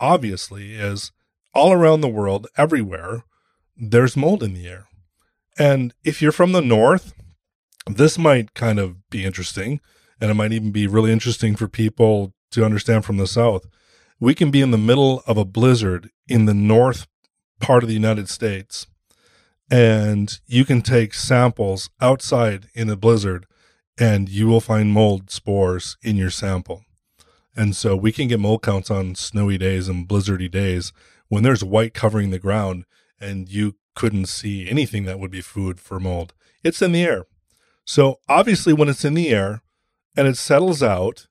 Obviously, 0.00 0.74
is 0.74 1.12
all 1.54 1.72
around 1.72 2.00
the 2.00 2.08
world, 2.08 2.46
everywhere, 2.56 3.24
there's 3.76 4.16
mold 4.16 4.42
in 4.42 4.54
the 4.54 4.68
air. 4.68 4.88
And 5.58 5.94
if 6.04 6.20
you're 6.20 6.32
from 6.32 6.52
the 6.52 6.60
north, 6.60 7.14
this 7.86 8.18
might 8.18 8.54
kind 8.54 8.78
of 8.78 9.08
be 9.10 9.24
interesting, 9.24 9.80
and 10.20 10.30
it 10.30 10.34
might 10.34 10.52
even 10.52 10.70
be 10.70 10.86
really 10.86 11.12
interesting 11.12 11.56
for 11.56 11.68
people 11.68 12.34
to 12.50 12.64
understand 12.64 13.04
from 13.04 13.16
the 13.16 13.26
South. 13.26 13.66
We 14.18 14.34
can 14.34 14.50
be 14.50 14.60
in 14.60 14.70
the 14.70 14.78
middle 14.78 15.22
of 15.26 15.36
a 15.36 15.44
blizzard 15.44 16.10
in 16.26 16.46
the 16.46 16.54
north 16.54 17.06
part 17.60 17.82
of 17.82 17.88
the 17.88 17.94
United 17.94 18.28
States, 18.28 18.86
and 19.70 20.38
you 20.46 20.64
can 20.64 20.82
take 20.82 21.14
samples 21.14 21.90
outside 22.00 22.68
in 22.74 22.88
a 22.90 22.96
blizzard, 22.96 23.46
and 23.98 24.28
you 24.28 24.46
will 24.46 24.60
find 24.60 24.90
mold 24.90 25.30
spores 25.30 25.96
in 26.02 26.16
your 26.16 26.30
sample. 26.30 26.85
And 27.56 27.74
so 27.74 27.96
we 27.96 28.12
can 28.12 28.28
get 28.28 28.38
mold 28.38 28.62
counts 28.62 28.90
on 28.90 29.14
snowy 29.14 29.56
days 29.56 29.88
and 29.88 30.06
blizzardy 30.06 30.50
days 30.50 30.92
when 31.28 31.42
there's 31.42 31.64
white 31.64 31.94
covering 31.94 32.30
the 32.30 32.38
ground 32.38 32.84
and 33.18 33.48
you 33.48 33.76
couldn't 33.94 34.26
see 34.26 34.68
anything 34.68 35.06
that 35.06 35.18
would 35.18 35.30
be 35.30 35.40
food 35.40 35.80
for 35.80 35.98
mold. 35.98 36.34
It's 36.62 36.82
in 36.82 36.92
the 36.92 37.02
air. 37.02 37.24
So 37.84 38.20
obviously, 38.28 38.74
when 38.74 38.88
it's 38.88 39.04
in 39.04 39.14
the 39.14 39.30
air 39.30 39.62
and 40.16 40.28
it 40.28 40.36
settles 40.36 40.82
out 40.82 41.26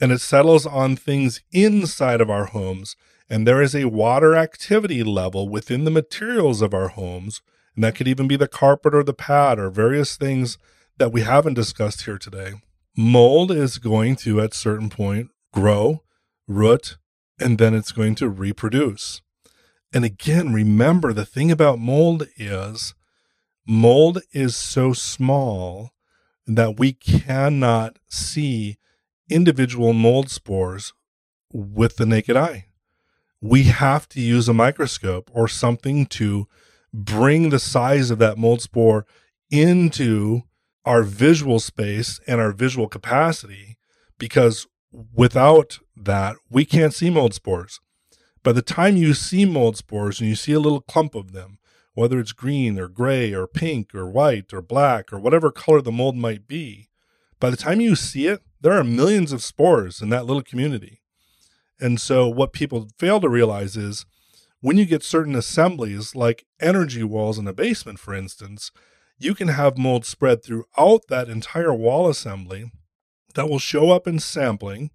and 0.00 0.12
it 0.12 0.20
settles 0.20 0.66
on 0.66 0.96
things 0.96 1.42
inside 1.52 2.20
of 2.20 2.30
our 2.30 2.46
homes, 2.46 2.96
and 3.28 3.46
there 3.46 3.60
is 3.60 3.74
a 3.74 3.86
water 3.86 4.36
activity 4.36 5.02
level 5.02 5.48
within 5.48 5.84
the 5.84 5.90
materials 5.90 6.62
of 6.62 6.72
our 6.72 6.88
homes, 6.88 7.42
and 7.74 7.82
that 7.84 7.94
could 7.94 8.08
even 8.08 8.28
be 8.28 8.36
the 8.36 8.48
carpet 8.48 8.94
or 8.94 9.02
the 9.02 9.12
pad 9.12 9.58
or 9.58 9.68
various 9.68 10.16
things 10.16 10.58
that 10.98 11.12
we 11.12 11.22
haven't 11.22 11.54
discussed 11.54 12.04
here 12.04 12.18
today. 12.18 12.54
Mold 12.96 13.50
is 13.50 13.78
going 13.78 14.16
to, 14.16 14.40
at 14.40 14.54
certain 14.54 14.88
point, 14.88 15.30
grow, 15.56 16.02
root, 16.46 16.98
and 17.40 17.56
then 17.56 17.72
it's 17.72 17.90
going 17.90 18.14
to 18.14 18.28
reproduce. 18.28 19.22
And 19.90 20.04
again, 20.04 20.52
remember 20.52 21.14
the 21.14 21.24
thing 21.24 21.50
about 21.50 21.78
mold 21.78 22.28
is 22.36 22.94
mold 23.66 24.20
is 24.34 24.54
so 24.54 24.92
small 24.92 25.92
that 26.46 26.78
we 26.78 26.92
cannot 26.92 27.98
see 28.06 28.76
individual 29.30 29.94
mold 29.94 30.30
spores 30.30 30.92
with 31.54 31.96
the 31.96 32.04
naked 32.04 32.36
eye. 32.36 32.66
We 33.40 33.64
have 33.64 34.10
to 34.10 34.20
use 34.20 34.50
a 34.50 34.54
microscope 34.54 35.30
or 35.32 35.48
something 35.48 36.04
to 36.06 36.48
bring 36.92 37.48
the 37.48 37.58
size 37.58 38.10
of 38.10 38.18
that 38.18 38.36
mold 38.36 38.60
spore 38.60 39.06
into 39.50 40.42
our 40.84 41.02
visual 41.02 41.60
space 41.60 42.20
and 42.26 42.42
our 42.42 42.52
visual 42.52 42.88
capacity 42.88 43.78
because 44.18 44.66
without 45.14 45.78
that, 45.96 46.36
we 46.50 46.64
can't 46.64 46.94
see 46.94 47.10
mold 47.10 47.34
spores. 47.34 47.80
By 48.42 48.52
the 48.52 48.62
time 48.62 48.96
you 48.96 49.12
see 49.14 49.44
mold 49.44 49.76
spores 49.76 50.20
and 50.20 50.28
you 50.28 50.36
see 50.36 50.52
a 50.52 50.60
little 50.60 50.80
clump 50.80 51.14
of 51.14 51.32
them, 51.32 51.58
whether 51.94 52.18
it's 52.18 52.32
green 52.32 52.78
or 52.78 52.88
gray 52.88 53.34
or 53.34 53.46
pink 53.46 53.94
or 53.94 54.08
white 54.08 54.52
or 54.52 54.62
black 54.62 55.12
or 55.12 55.18
whatever 55.18 55.50
color 55.50 55.80
the 55.80 55.92
mold 55.92 56.16
might 56.16 56.46
be, 56.46 56.88
by 57.40 57.50
the 57.50 57.56
time 57.56 57.80
you 57.80 57.96
see 57.96 58.26
it, 58.26 58.42
there 58.60 58.72
are 58.72 58.84
millions 58.84 59.32
of 59.32 59.42
spores 59.42 60.00
in 60.00 60.08
that 60.10 60.26
little 60.26 60.42
community. 60.42 61.00
And 61.80 62.00
so, 62.00 62.26
what 62.28 62.52
people 62.52 62.88
fail 62.98 63.20
to 63.20 63.28
realize 63.28 63.76
is 63.76 64.06
when 64.60 64.78
you 64.78 64.86
get 64.86 65.02
certain 65.02 65.34
assemblies, 65.34 66.14
like 66.14 66.46
energy 66.60 67.02
walls 67.02 67.38
in 67.38 67.46
a 67.46 67.52
basement, 67.52 67.98
for 67.98 68.14
instance, 68.14 68.72
you 69.18 69.34
can 69.34 69.48
have 69.48 69.76
mold 69.76 70.06
spread 70.06 70.42
throughout 70.42 71.08
that 71.08 71.28
entire 71.28 71.74
wall 71.74 72.08
assembly 72.08 72.70
that 73.36 73.48
will 73.48 73.58
show 73.58 73.90
up 73.90 74.08
in 74.08 74.18
sampling. 74.18 74.90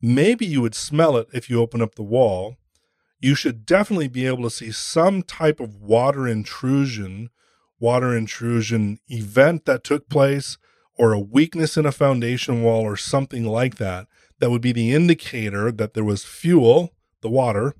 Maybe 0.00 0.44
you 0.46 0.62
would 0.62 0.74
smell 0.74 1.16
it 1.16 1.28
if 1.32 1.48
you 1.48 1.60
open 1.60 1.80
up 1.80 1.94
the 1.94 2.02
wall. 2.02 2.56
You 3.20 3.34
should 3.34 3.66
definitely 3.66 4.08
be 4.08 4.26
able 4.26 4.42
to 4.44 4.50
see 4.50 4.72
some 4.72 5.22
type 5.22 5.60
of 5.60 5.76
water 5.76 6.26
intrusion, 6.26 7.30
water 7.78 8.16
intrusion 8.16 8.98
event 9.08 9.66
that 9.66 9.84
took 9.84 10.08
place, 10.08 10.56
or 10.96 11.12
a 11.12 11.20
weakness 11.20 11.76
in 11.76 11.86
a 11.86 11.92
foundation 11.92 12.62
wall, 12.62 12.82
or 12.82 12.96
something 12.96 13.44
like 13.44 13.76
that. 13.76 14.06
That 14.38 14.50
would 14.50 14.62
be 14.62 14.72
the 14.72 14.94
indicator 14.94 15.70
that 15.70 15.94
there 15.94 16.04
was 16.04 16.24
fuel, 16.24 16.94
the 17.20 17.28
water, 17.28 17.74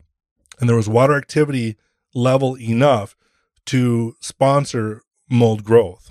and 0.60 0.68
there 0.68 0.76
was 0.76 0.88
water 0.88 1.14
activity 1.14 1.76
level 2.14 2.58
enough 2.58 3.16
to 3.66 4.16
sponsor 4.20 5.02
mold 5.30 5.64
growth. 5.64 6.10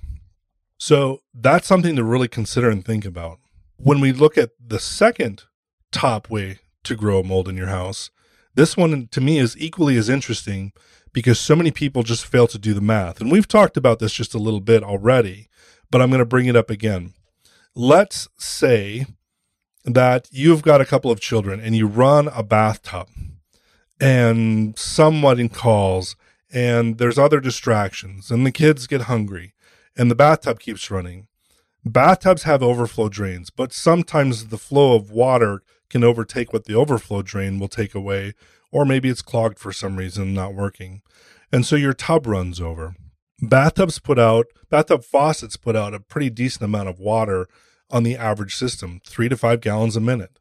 So 0.77 1.19
that's 1.33 1.67
something 1.67 1.95
to 1.95 2.03
really 2.03 2.27
consider 2.27 2.69
and 2.69 2.83
think 2.83 3.03
about. 3.05 3.39
When 3.77 4.01
we 4.01 4.11
look 4.11 4.37
at 4.37 4.51
the 4.59 4.79
second 4.79 5.43
top 5.91 6.29
way 6.29 6.59
to 6.83 6.95
grow 6.95 7.21
mold 7.21 7.47
in 7.47 7.55
your 7.55 7.67
house, 7.67 8.09
this 8.55 8.75
one 8.75 9.07
to 9.11 9.21
me 9.21 9.37
is 9.37 9.55
equally 9.57 9.97
as 9.97 10.09
interesting 10.09 10.73
because 11.13 11.39
so 11.39 11.55
many 11.55 11.69
people 11.69 12.01
just 12.01 12.25
fail 12.25 12.47
to 12.47 12.57
do 12.57 12.73
the 12.73 12.81
math. 12.81 13.21
And 13.21 13.31
we've 13.31 13.47
talked 13.47 13.77
about 13.77 13.99
this 13.99 14.13
just 14.13 14.33
a 14.33 14.39
little 14.39 14.61
bit 14.61 14.83
already, 14.83 15.47
but 15.91 16.01
I'm 16.01 16.09
going 16.09 16.19
to 16.19 16.25
bring 16.25 16.47
it 16.47 16.55
up 16.55 16.71
again. 16.71 17.13
Let's 17.75 18.27
say 18.37 19.05
that 19.85 20.27
you've 20.31 20.63
got 20.63 20.81
a 20.81 20.85
couple 20.85 21.11
of 21.11 21.19
children 21.19 21.59
and 21.59 21.75
you 21.75 21.85
run 21.85 22.27
a 22.29 22.41
bathtub 22.41 23.07
and 24.01 24.77
someone 24.77 25.49
calls 25.49 26.15
and 26.51 26.97
there's 26.97 27.19
other 27.19 27.39
distractions 27.39 28.31
and 28.31 28.43
the 28.43 28.51
kids 28.51 28.87
get 28.87 29.01
hungry 29.01 29.53
and 29.95 30.09
the 30.09 30.15
bathtub 30.15 30.59
keeps 30.59 30.89
running. 30.89 31.27
Bathtubs 31.87 32.43
have 32.43 32.63
overflow 32.63 33.09
drains, 33.09 33.49
but 33.49 33.73
sometimes 33.73 34.47
the 34.47 34.57
flow 34.57 34.95
of 34.95 35.11
water 35.11 35.61
can 35.89 36.03
overtake 36.03 36.51
what 36.51 36.65
the 36.65 36.75
overflow 36.75 37.21
drain 37.21 37.59
will 37.59 37.67
take 37.67 37.95
away, 37.95 38.33
or 38.71 38.85
maybe 38.85 39.09
it's 39.09 39.21
clogged 39.21 39.59
for 39.59 39.71
some 39.71 39.95
reason, 39.95 40.33
not 40.33 40.53
working. 40.53 41.01
And 41.51 41.65
so 41.65 41.75
your 41.75 41.93
tub 41.93 42.27
runs 42.27 42.59
over. 42.59 42.95
Bathtubs 43.41 43.99
put 43.99 44.19
out, 44.19 44.47
bathtub 44.69 45.03
faucets 45.03 45.55
put 45.55 45.75
out 45.75 45.93
a 45.93 45.99
pretty 45.99 46.29
decent 46.29 46.63
amount 46.63 46.89
of 46.89 46.99
water 46.99 47.47
on 47.89 48.03
the 48.03 48.17
average 48.17 48.55
system, 48.55 48.99
three 49.05 49.29
to 49.29 49.37
five 49.37 49.61
gallons 49.61 49.95
a 49.95 50.01
minute. 50.01 50.39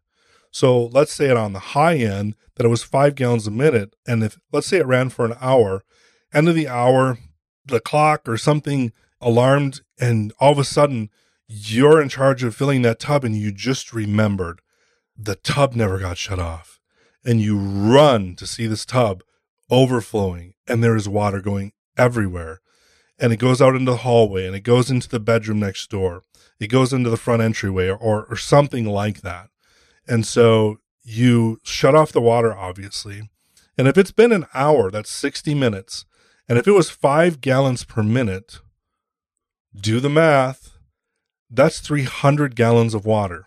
So 0.50 0.86
let's 0.86 1.12
say 1.12 1.26
it 1.26 1.36
on 1.36 1.52
the 1.52 1.58
high 1.58 1.96
end 1.96 2.34
that 2.54 2.64
it 2.64 2.70
was 2.70 2.82
five 2.82 3.14
gallons 3.14 3.46
a 3.46 3.50
minute. 3.50 3.94
And 4.06 4.24
if 4.24 4.38
let's 4.52 4.66
say 4.66 4.78
it 4.78 4.86
ran 4.86 5.10
for 5.10 5.26
an 5.26 5.34
hour, 5.40 5.84
end 6.32 6.48
of 6.48 6.54
the 6.54 6.68
hour, 6.68 7.18
the 7.66 7.80
clock 7.80 8.28
or 8.28 8.38
something 8.38 8.92
alarmed, 9.20 9.82
and 10.00 10.32
all 10.40 10.52
of 10.52 10.58
a 10.58 10.64
sudden 10.64 11.10
you're 11.48 12.00
in 12.00 12.08
charge 12.08 12.42
of 12.42 12.56
filling 12.56 12.82
that 12.82 12.98
tub 12.98 13.24
and 13.24 13.36
you 13.36 13.52
just 13.52 13.92
remembered 13.92 14.60
the 15.16 15.36
tub 15.36 15.74
never 15.74 15.98
got 15.98 16.18
shut 16.18 16.38
off. 16.38 16.80
And 17.24 17.40
you 17.40 17.58
run 17.58 18.36
to 18.36 18.46
see 18.46 18.66
this 18.66 18.84
tub 18.84 19.22
overflowing 19.70 20.54
and 20.66 20.82
there 20.82 20.96
is 20.96 21.08
water 21.08 21.40
going 21.40 21.72
everywhere. 21.96 22.60
And 23.18 23.32
it 23.32 23.38
goes 23.38 23.62
out 23.62 23.74
into 23.74 23.90
the 23.90 23.98
hallway 23.98 24.46
and 24.46 24.54
it 24.54 24.60
goes 24.60 24.90
into 24.90 25.08
the 25.08 25.20
bedroom 25.20 25.60
next 25.60 25.90
door. 25.90 26.22
It 26.60 26.68
goes 26.68 26.92
into 26.92 27.10
the 27.10 27.16
front 27.16 27.42
entryway 27.42 27.88
or, 27.88 27.96
or, 27.96 28.26
or 28.26 28.36
something 28.36 28.86
like 28.86 29.22
that. 29.22 29.48
And 30.06 30.26
so 30.26 30.78
you 31.02 31.60
shut 31.62 31.94
off 31.94 32.12
the 32.12 32.20
water, 32.20 32.54
obviously. 32.54 33.28
And 33.78 33.88
if 33.88 33.96
it's 33.98 34.12
been 34.12 34.32
an 34.32 34.46
hour, 34.54 34.90
that's 34.90 35.10
60 35.10 35.54
minutes. 35.54 36.04
And 36.48 36.58
if 36.58 36.66
it 36.66 36.72
was 36.72 36.90
five 36.90 37.40
gallons 37.40 37.84
per 37.84 38.02
minute, 38.02 38.60
do 39.78 40.00
the 40.00 40.08
math. 40.08 40.75
That's 41.56 41.80
300 41.80 42.54
gallons 42.54 42.92
of 42.92 43.06
water. 43.06 43.46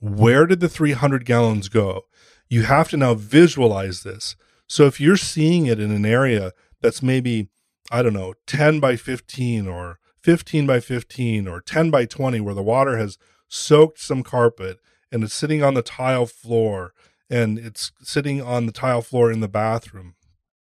Where 0.00 0.46
did 0.46 0.60
the 0.60 0.68
300 0.68 1.26
gallons 1.26 1.68
go? 1.68 2.04
You 2.48 2.62
have 2.62 2.88
to 2.88 2.96
now 2.96 3.12
visualize 3.12 4.02
this. 4.02 4.34
So 4.66 4.86
if 4.86 4.98
you're 4.98 5.18
seeing 5.18 5.66
it 5.66 5.78
in 5.78 5.90
an 5.90 6.06
area 6.06 6.52
that's 6.80 7.02
maybe, 7.02 7.50
I 7.90 8.00
don't 8.00 8.14
know, 8.14 8.32
10 8.46 8.80
by 8.80 8.96
15 8.96 9.68
or 9.68 9.98
15 10.22 10.66
by 10.66 10.80
15 10.80 11.46
or 11.46 11.60
10 11.60 11.90
by 11.90 12.06
20, 12.06 12.40
where 12.40 12.54
the 12.54 12.62
water 12.62 12.96
has 12.96 13.18
soaked 13.46 14.00
some 14.00 14.22
carpet 14.22 14.78
and 15.12 15.22
it's 15.22 15.34
sitting 15.34 15.62
on 15.62 15.74
the 15.74 15.82
tile 15.82 16.24
floor 16.24 16.94
and 17.28 17.58
it's 17.58 17.92
sitting 18.00 18.40
on 18.40 18.64
the 18.64 18.72
tile 18.72 19.02
floor 19.02 19.30
in 19.30 19.40
the 19.40 19.48
bathroom. 19.48 20.14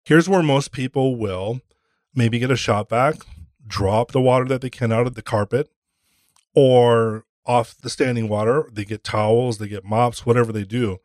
Here's 0.02 0.30
where 0.30 0.42
most 0.42 0.72
people 0.72 1.14
will 1.16 1.60
maybe 2.14 2.38
get 2.38 2.50
a 2.50 2.56
shop 2.56 2.88
vac, 2.88 3.16
drop 3.66 4.12
the 4.12 4.20
water 4.22 4.46
that 4.46 4.62
they 4.62 4.70
can 4.70 4.92
out 4.92 5.06
of 5.06 5.14
the 5.14 5.20
carpet 5.20 5.68
or 6.56 7.24
off 7.44 7.76
the 7.76 7.90
standing 7.90 8.28
water. 8.28 8.68
They 8.72 8.84
get 8.84 9.04
towels, 9.04 9.58
they 9.58 9.68
get 9.68 9.84
mops, 9.84 10.26
whatever 10.26 10.50
they 10.52 10.64
do. 10.64 10.98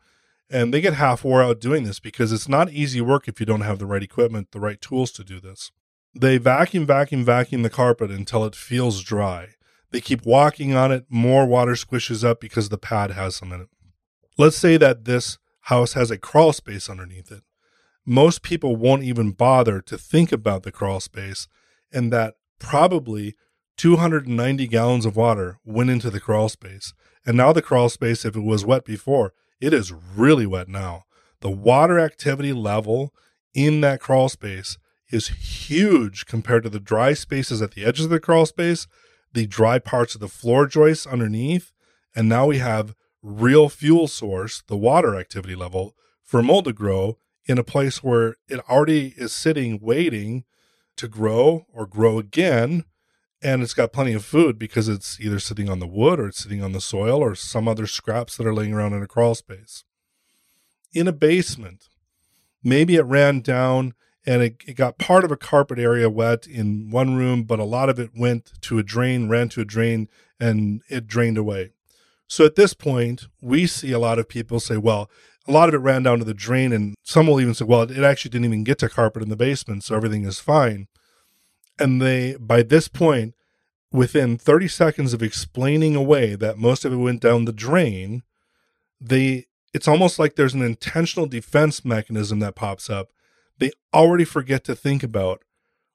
And 0.50 0.74
they 0.74 0.82
get 0.82 0.96
half 0.96 1.24
wore 1.24 1.44
out 1.44 1.62
doing 1.62 1.84
this 1.84 2.00
because 2.00 2.32
it's 2.32 2.50
not 2.50 2.72
easy 2.72 3.00
work 3.00 3.28
if 3.28 3.40
you 3.40 3.46
don't 3.46 3.62
have 3.62 3.78
the 3.78 3.86
right 3.86 4.02
equipment, 4.02 4.52
the 4.52 4.60
right 4.60 4.82
tools 4.82 5.12
to 5.14 5.24
do 5.24 5.40
this. 5.40 5.72
They 6.14 6.38
vacuum, 6.38 6.86
vacuum, 6.86 7.24
vacuum 7.24 7.62
the 7.62 7.70
carpet 7.70 8.12
until 8.12 8.44
it 8.44 8.56
feels 8.56 9.02
dry. 9.02 9.50
They 9.92 10.02
keep 10.02 10.26
walking 10.26 10.74
on 10.74 10.92
it, 10.92 11.06
more 11.10 11.46
water 11.46 11.74
squishes 11.74 12.24
up 12.24 12.42
because 12.42 12.70
the 12.70 12.78
pad 12.78 13.12
has 13.12 13.36
some 13.36 13.52
in 13.54 13.62
it. 13.62 13.70
Let's 14.38 14.58
say 14.58 14.78
that 14.78 15.06
this 15.06 15.38
house 15.66 15.94
has 15.94 16.12
a 16.12 16.18
crawl 16.18 16.54
space 16.54 16.90
underneath 16.90 17.32
it. 17.32 17.44
Most 18.06 18.42
people 18.42 18.76
won't 18.76 19.04
even 19.04 19.32
bother 19.32 19.80
to 19.82 19.98
think 19.98 20.32
about 20.32 20.64
the 20.64 20.72
crawl 20.72 21.00
space, 21.00 21.48
and 21.94 22.12
that 22.12 22.36
probably 22.60 23.36
290 23.77 24.67
gallons 24.67 25.05
of 25.05 25.15
water 25.15 25.57
went 25.65 25.89
into 25.89 26.10
the 26.10 26.19
crawl 26.19 26.49
space. 26.49 26.93
And 27.25 27.38
now 27.38 27.53
the 27.53 27.62
crawl 27.62 27.89
space, 27.89 28.25
if 28.25 28.36
it 28.36 28.41
was 28.41 28.65
wet 28.65 28.86
before, 28.86 29.34
it 29.60 29.73
is 29.73 29.91
really 29.91 30.45
wet 30.45 30.67
now. 30.67 31.03
The 31.41 31.51
water 31.51 31.99
activity 31.99 32.53
level 32.53 33.13
in 33.53 33.81
that 33.81 33.99
crawl 33.99 34.29
space 34.29 34.77
is 35.12 35.27
huge 35.27 36.25
compared 36.25 36.63
to 36.63 36.69
the 36.69 36.79
dry 36.79 37.13
spaces 37.13 37.62
at 37.62 37.71
the 37.71 37.84
edges 37.84 38.05
of 38.05 38.12
the 38.12 38.19
crawl 38.19 38.45
space 38.45 38.88
the 39.34 39.47
dry 39.47 39.79
parts 39.79 40.15
of 40.15 40.21
the 40.21 40.27
floor 40.27 40.67
joists 40.67 41.07
underneath. 41.07 41.71
And 42.15 42.27
now 42.27 42.47
we 42.47 42.57
have 42.57 42.95
real 43.21 43.69
fuel 43.69 44.07
source, 44.07 44.63
the 44.67 44.77
water 44.77 45.15
activity 45.15 45.55
level 45.55 45.95
for 46.23 46.41
mold 46.41 46.65
to 46.65 46.73
grow 46.73 47.17
in 47.45 47.57
a 47.57 47.63
place 47.63 48.03
where 48.03 48.36
it 48.47 48.60
already 48.69 49.13
is 49.17 49.31
sitting 49.31 49.79
waiting 49.81 50.43
to 50.97 51.07
grow 51.07 51.65
or 51.73 51.86
grow 51.86 52.19
again. 52.19 52.86
And 53.43 53.63
it's 53.63 53.73
got 53.73 53.93
plenty 53.93 54.13
of 54.13 54.23
food 54.23 54.60
because 54.60 54.88
it's 54.88 55.19
either 55.19 55.39
sitting 55.39 55.69
on 55.69 55.80
the 55.80 55.88
wood 55.88 56.19
or 56.19 56.27
it's 56.27 56.43
sitting 56.43 56.63
on 56.63 56.73
the 56.73 56.82
soil 56.82 57.19
or 57.19 57.34
some 57.34 57.67
other 57.67 57.88
scraps 57.88 58.38
that 58.38 58.45
are 58.45 58.54
laying 58.54 58.73
around 58.73 58.93
in 58.93 59.01
a 59.01 59.08
crawl 59.08 59.34
space. 59.34 59.84
In 60.93 61.08
a 61.08 61.13
basement, 61.13 61.89
maybe 62.63 62.95
it 62.95 63.06
ran 63.06 63.41
down 63.41 63.93
and 64.25 64.43
it, 64.43 64.58
it 64.67 64.73
got 64.75 64.99
part 64.99 65.23
of 65.23 65.32
a 65.32 65.38
carpet 65.38 65.80
area 65.80 66.10
wet 66.10 66.45
in 66.45 66.91
one 66.91 67.15
room, 67.15 67.43
but 67.43 67.60
a 67.60 67.63
lot 67.63 67.89
of 67.89 67.99
it 67.99 68.12
went 68.15 68.54
to 68.62 68.77
a 68.77 68.84
drain, 68.84 69.27
ran 69.27 69.49
to 69.49 69.62
a 69.62 69.65
drain, 69.65 70.08
and 70.39 70.82
it 70.89 71.08
drained 71.08 71.38
away. 71.38 71.71
So 72.27 72.45
at 72.45 72.56
this 72.56 72.73
point, 72.73 73.27
we 73.41 73.67
see 73.67 73.91
a 73.91 73.99
lot 73.99 74.19
of 74.19 74.30
people 74.30 74.60
say, 74.60 74.77
well, 74.77 75.10
a 75.47 75.51
lot 75.51 75.69
of 75.69 75.75
it 75.75 75.80
ran 75.80 76.04
down 76.04 76.19
to 76.19 76.25
the 76.25 76.34
drain, 76.34 76.71
and 76.71 76.95
some 77.04 77.27
will 77.27 77.41
even 77.41 77.56
say, 77.56 77.65
well, 77.65 77.82
it 77.82 78.04
actually 78.04 78.30
didn't 78.30 78.45
even 78.45 78.63
get 78.63 78.77
to 78.80 78.89
carpet 78.89 79.23
in 79.23 79.30
the 79.30 79.36
basement, 79.36 79.84
so 79.84 79.95
everything 79.95 80.23
is 80.25 80.39
fine. 80.39 80.88
And 81.82 82.02
they, 82.02 82.36
by 82.39 82.63
this 82.63 82.88
point, 82.88 83.34
within 83.91 84.38
30 84.38 84.67
seconds 84.67 85.13
of 85.13 85.24
explaining 85.24 85.96
away 85.96 86.36
that 86.36 86.58
most 86.58 86.86
of 86.86 86.94
it 86.94 86.98
went 86.98 87.22
down 87.22 87.46
the 87.46 87.52
drain, 87.52 88.24
they 89.00 89.48
it's 89.74 89.88
almost 89.88 90.20
like 90.20 90.36
there's 90.36 90.54
an 90.54 90.62
intentional 90.62 91.26
defense 91.26 91.86
mechanism 91.86 92.39
that 92.39 92.56
pops 92.56 92.89
up 92.89 93.12
they 93.62 93.72
already 93.94 94.26
forget 94.26 94.63
to 94.63 94.76
think 94.76 95.04
about 95.04 95.44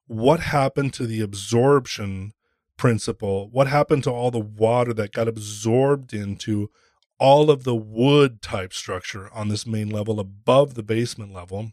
what 0.07 0.38
happened 0.38 0.94
to 0.94 1.05
the 1.05 1.20
absorption 1.20 2.33
principle, 2.77 3.51
what 3.51 3.66
happened 3.66 4.05
to 4.05 4.11
all 4.11 4.31
the 4.31 4.38
water 4.38 4.94
that 4.94 5.12
got 5.12 5.27
absorbed 5.27 6.14
into 6.14 6.70
all 7.18 7.51
of 7.51 7.64
the 7.64 7.75
wood 7.75 8.40
type 8.40 8.72
structure 8.72 9.29
on 9.35 9.49
this 9.49 9.66
main 9.66 9.90
level 9.90 10.20
above 10.20 10.75
the 10.75 10.83
basement 10.85 11.33
level. 11.33 11.72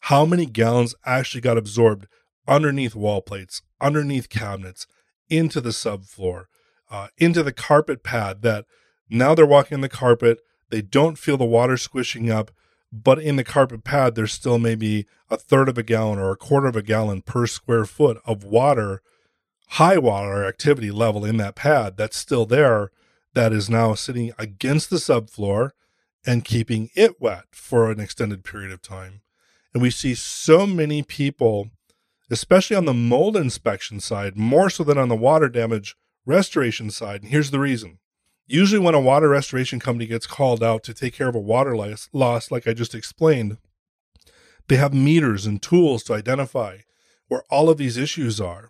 How 0.00 0.24
many 0.24 0.46
gallons 0.46 0.94
actually 1.04 1.42
got 1.42 1.58
absorbed 1.58 2.06
underneath 2.46 2.94
wall 2.94 3.20
plates, 3.22 3.62
underneath 3.80 4.28
cabinets, 4.28 4.86
into 5.28 5.60
the 5.60 5.70
subfloor, 5.70 6.44
uh, 6.90 7.08
into 7.18 7.42
the 7.42 7.52
carpet 7.52 8.02
pad 8.02 8.42
that 8.42 8.66
now 9.08 9.34
they're 9.34 9.46
walking 9.46 9.76
on 9.76 9.80
the 9.80 9.88
carpet. 9.88 10.40
They 10.70 10.82
don't 10.82 11.18
feel 11.18 11.36
the 11.36 11.44
water 11.44 11.76
squishing 11.76 12.30
up, 12.30 12.50
but 12.92 13.18
in 13.18 13.36
the 13.36 13.44
carpet 13.44 13.84
pad, 13.84 14.14
there's 14.14 14.32
still 14.32 14.58
maybe 14.58 15.06
a 15.30 15.36
third 15.36 15.68
of 15.68 15.78
a 15.78 15.82
gallon 15.82 16.18
or 16.18 16.30
a 16.30 16.36
quarter 16.36 16.68
of 16.68 16.76
a 16.76 16.82
gallon 16.82 17.22
per 17.22 17.46
square 17.46 17.84
foot 17.84 18.20
of 18.24 18.44
water, 18.44 19.02
high 19.70 19.98
water 19.98 20.46
activity 20.46 20.90
level 20.90 21.24
in 21.24 21.36
that 21.38 21.54
pad 21.54 21.96
that's 21.96 22.16
still 22.16 22.46
there 22.46 22.90
that 23.34 23.52
is 23.52 23.68
now 23.68 23.94
sitting 23.94 24.32
against 24.38 24.90
the 24.90 24.96
subfloor 24.96 25.70
and 26.26 26.44
keeping 26.44 26.90
it 26.94 27.20
wet 27.20 27.44
for 27.50 27.90
an 27.90 28.00
extended 28.00 28.44
period 28.44 28.72
of 28.72 28.80
time. 28.80 29.20
And 29.72 29.82
we 29.82 29.90
see 29.90 30.14
so 30.14 30.66
many 30.66 31.02
people, 31.02 31.70
especially 32.30 32.76
on 32.76 32.84
the 32.84 32.94
mold 32.94 33.36
inspection 33.36 34.00
side, 34.00 34.36
more 34.36 34.70
so 34.70 34.84
than 34.84 34.98
on 34.98 35.08
the 35.08 35.16
water 35.16 35.48
damage 35.48 35.96
restoration 36.26 36.90
side. 36.90 37.22
And 37.22 37.30
here's 37.30 37.50
the 37.50 37.60
reason. 37.60 37.98
Usually, 38.46 38.78
when 38.78 38.94
a 38.94 39.00
water 39.00 39.28
restoration 39.28 39.80
company 39.80 40.06
gets 40.06 40.26
called 40.26 40.62
out 40.62 40.82
to 40.84 40.94
take 40.94 41.14
care 41.14 41.28
of 41.28 41.34
a 41.34 41.40
water 41.40 41.76
loss, 41.76 42.50
like 42.50 42.66
I 42.66 42.74
just 42.74 42.94
explained, 42.94 43.56
they 44.68 44.76
have 44.76 44.92
meters 44.92 45.46
and 45.46 45.62
tools 45.62 46.02
to 46.04 46.14
identify 46.14 46.78
where 47.28 47.42
all 47.50 47.70
of 47.70 47.78
these 47.78 47.96
issues 47.96 48.40
are. 48.40 48.68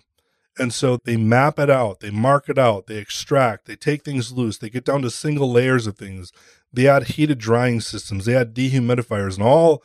And 0.57 0.73
so 0.73 0.99
they 1.05 1.17
map 1.17 1.59
it 1.59 1.69
out, 1.69 1.99
they 1.99 2.11
mark 2.11 2.49
it 2.49 2.59
out, 2.59 2.87
they 2.87 2.99
extract, 2.99 3.67
they 3.67 3.75
take 3.75 4.05
things 4.05 4.31
loose, 4.31 4.59
they 4.59 4.71
get 4.71 4.85
down 4.85 5.03
to 5.03 5.11
single 5.11 5.51
layers 5.51 5.89
of 5.89 5.99
things. 5.99 6.33
They 6.73 6.87
add 6.87 7.09
heated 7.09 7.39
drying 7.39 7.81
systems, 7.81 8.25
they 8.25 8.37
add 8.37 8.55
dehumidifiers, 8.55 9.35
and 9.35 9.43
all 9.43 9.83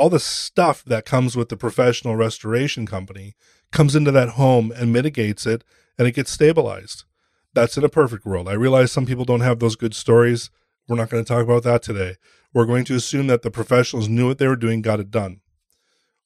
all 0.00 0.08
the 0.08 0.18
stuff 0.18 0.82
that 0.86 1.04
comes 1.04 1.36
with 1.36 1.50
the 1.50 1.58
professional 1.58 2.16
restoration 2.16 2.86
company 2.86 3.34
comes 3.70 3.94
into 3.94 4.10
that 4.10 4.30
home 4.30 4.72
and 4.74 4.90
mitigates 4.90 5.44
it 5.44 5.62
and 5.98 6.08
it 6.08 6.14
gets 6.14 6.30
stabilized. 6.30 7.04
That's 7.52 7.76
in 7.76 7.84
a 7.84 7.90
perfect 7.90 8.24
world. 8.24 8.48
I 8.48 8.54
realize 8.54 8.90
some 8.90 9.04
people 9.04 9.26
don't 9.26 9.42
have 9.42 9.58
those 9.58 9.76
good 9.76 9.94
stories. 9.94 10.48
We're 10.88 10.96
not 10.96 11.10
going 11.10 11.22
to 11.22 11.28
talk 11.28 11.44
about 11.44 11.64
that 11.64 11.82
today. 11.82 12.16
We're 12.54 12.64
going 12.64 12.86
to 12.86 12.94
assume 12.94 13.26
that 13.26 13.42
the 13.42 13.50
professionals 13.50 14.08
knew 14.08 14.28
what 14.28 14.38
they 14.38 14.48
were 14.48 14.56
doing, 14.56 14.80
got 14.80 15.00
it 15.00 15.10
done. 15.10 15.42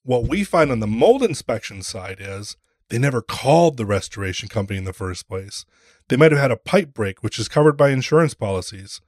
What 0.03 0.29
we 0.29 0.45
find 0.45 0.71
on 0.71 0.79
the 0.79 0.87
mold 0.87 1.21
inspection 1.21 1.81
side 1.81 2.19
is 2.21 2.55
they 2.87 2.97
never 2.97 3.21
called 3.21 3.75
the 3.75 3.85
restoration 3.85 4.47
company 4.47 4.79
in 4.79 4.85
the 4.85 4.93
first 4.93 5.27
place. 5.27 5.65
They 6.07 6.15
might 6.15 6.31
have 6.31 6.39
had 6.39 6.51
a 6.51 6.55
pipe 6.55 6.93
break, 6.93 7.21
which 7.23 7.37
is 7.37 7.49
covered 7.49 7.75
by 7.75 7.89
insurance 7.89 8.35
policies. 8.35 9.01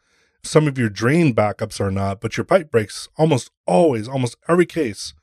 Some 0.48 0.68
of 0.68 0.78
your 0.78 0.90
drain 0.90 1.36
backups 1.36 1.80
are 1.80 1.92
not, 1.92 2.22
but 2.22 2.38
your 2.38 2.46
pipe 2.46 2.72
breaks 2.72 3.10
almost 3.18 3.52
always, 3.66 4.08
almost 4.08 4.38
every 4.48 4.66
case, 4.66 5.14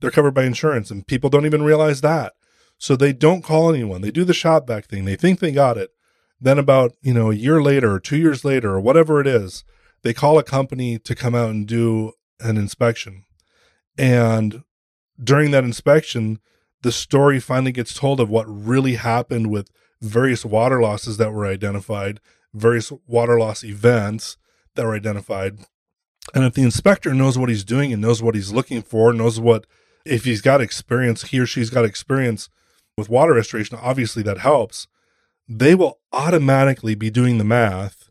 they're 0.00 0.10
covered 0.10 0.34
by 0.34 0.44
insurance, 0.44 0.90
and 0.90 1.06
people 1.06 1.30
don't 1.30 1.46
even 1.46 1.62
realize 1.62 2.00
that. 2.02 2.34
So 2.78 2.94
they 2.94 3.12
don't 3.12 3.42
call 3.42 3.70
anyone. 3.74 4.02
They 4.02 4.12
do 4.12 4.24
the 4.24 4.32
shop 4.32 4.68
vac 4.68 4.86
thing. 4.86 5.04
They 5.04 5.16
think 5.16 5.40
they 5.40 5.50
got 5.50 5.76
it. 5.76 5.90
Then 6.40 6.58
about, 6.58 6.92
you 7.02 7.12
know, 7.12 7.32
a 7.32 7.34
year 7.34 7.60
later 7.60 7.92
or 7.92 7.98
two 7.98 8.16
years 8.16 8.44
later 8.44 8.74
or 8.74 8.80
whatever 8.80 9.20
it 9.20 9.26
is, 9.26 9.64
they 10.02 10.14
call 10.14 10.38
a 10.38 10.44
company 10.44 10.98
to 11.00 11.14
come 11.16 11.34
out 11.34 11.50
and 11.50 11.66
do 11.66 12.12
an 12.38 12.56
inspection. 12.56 13.24
And 13.98 14.62
during 15.22 15.50
that 15.50 15.64
inspection, 15.64 16.38
the 16.82 16.92
story 16.92 17.40
finally 17.40 17.72
gets 17.72 17.92
told 17.94 18.20
of 18.20 18.30
what 18.30 18.46
really 18.46 18.94
happened 18.94 19.50
with 19.50 19.72
various 20.00 20.44
water 20.44 20.80
losses 20.80 21.16
that 21.16 21.32
were 21.32 21.46
identified, 21.46 22.20
various 22.54 22.92
water 23.08 23.40
loss 23.40 23.64
events, 23.64 24.36
that 24.78 24.86
were 24.86 24.94
identified. 24.94 25.58
And 26.34 26.44
if 26.44 26.54
the 26.54 26.62
inspector 26.62 27.12
knows 27.12 27.36
what 27.36 27.48
he's 27.48 27.64
doing 27.64 27.92
and 27.92 28.00
knows 28.00 28.22
what 28.22 28.36
he's 28.36 28.52
looking 28.52 28.80
for, 28.80 29.12
knows 29.12 29.40
what, 29.40 29.66
if 30.04 30.24
he's 30.24 30.40
got 30.40 30.60
experience, 30.60 31.24
he 31.24 31.40
or 31.40 31.46
she's 31.46 31.68
got 31.68 31.84
experience 31.84 32.48
with 32.96 33.10
water 33.10 33.34
restoration, 33.34 33.76
obviously 33.82 34.22
that 34.22 34.38
helps. 34.38 34.86
They 35.48 35.74
will 35.74 35.98
automatically 36.12 36.94
be 36.94 37.10
doing 37.10 37.38
the 37.38 37.44
math 37.44 38.08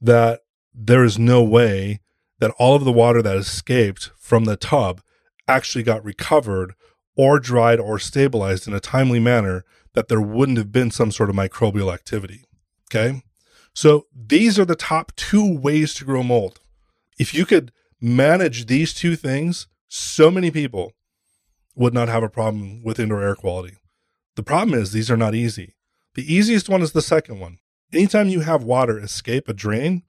that 0.00 0.42
there 0.72 1.02
is 1.02 1.18
no 1.18 1.42
way 1.42 2.00
that 2.38 2.52
all 2.56 2.76
of 2.76 2.84
the 2.84 2.92
water 2.92 3.20
that 3.20 3.36
escaped 3.36 4.12
from 4.16 4.44
the 4.44 4.56
tub 4.56 5.00
actually 5.48 5.82
got 5.82 6.04
recovered 6.04 6.74
or 7.16 7.40
dried 7.40 7.80
or 7.80 7.98
stabilized 7.98 8.68
in 8.68 8.74
a 8.74 8.80
timely 8.80 9.18
manner 9.18 9.64
that 9.94 10.06
there 10.06 10.20
wouldn't 10.20 10.58
have 10.58 10.70
been 10.70 10.92
some 10.92 11.10
sort 11.10 11.30
of 11.30 11.34
microbial 11.34 11.92
activity. 11.92 12.44
Okay. 12.88 13.22
So 13.76 14.06
these 14.16 14.58
are 14.58 14.64
the 14.64 14.74
top 14.74 15.14
two 15.16 15.46
ways 15.58 15.92
to 15.94 16.06
grow 16.06 16.22
mold. 16.22 16.60
If 17.18 17.34
you 17.34 17.44
could 17.44 17.72
manage 18.00 18.64
these 18.64 18.94
two 18.94 19.16
things, 19.16 19.66
so 19.86 20.30
many 20.30 20.50
people 20.50 20.94
would 21.74 21.92
not 21.92 22.08
have 22.08 22.22
a 22.22 22.30
problem 22.30 22.82
with 22.82 22.98
indoor 22.98 23.22
air 23.22 23.34
quality. 23.34 23.76
The 24.34 24.42
problem 24.42 24.78
is 24.78 24.92
these 24.92 25.10
are 25.10 25.16
not 25.18 25.34
easy. 25.34 25.74
The 26.14 26.24
easiest 26.34 26.70
one 26.70 26.80
is 26.80 26.92
the 26.92 27.02
second 27.02 27.38
one. 27.38 27.58
Anytime 27.92 28.30
you 28.30 28.40
have 28.40 28.64
water 28.64 28.98
escape 28.98 29.46
a 29.46 29.52
drain 29.52 30.04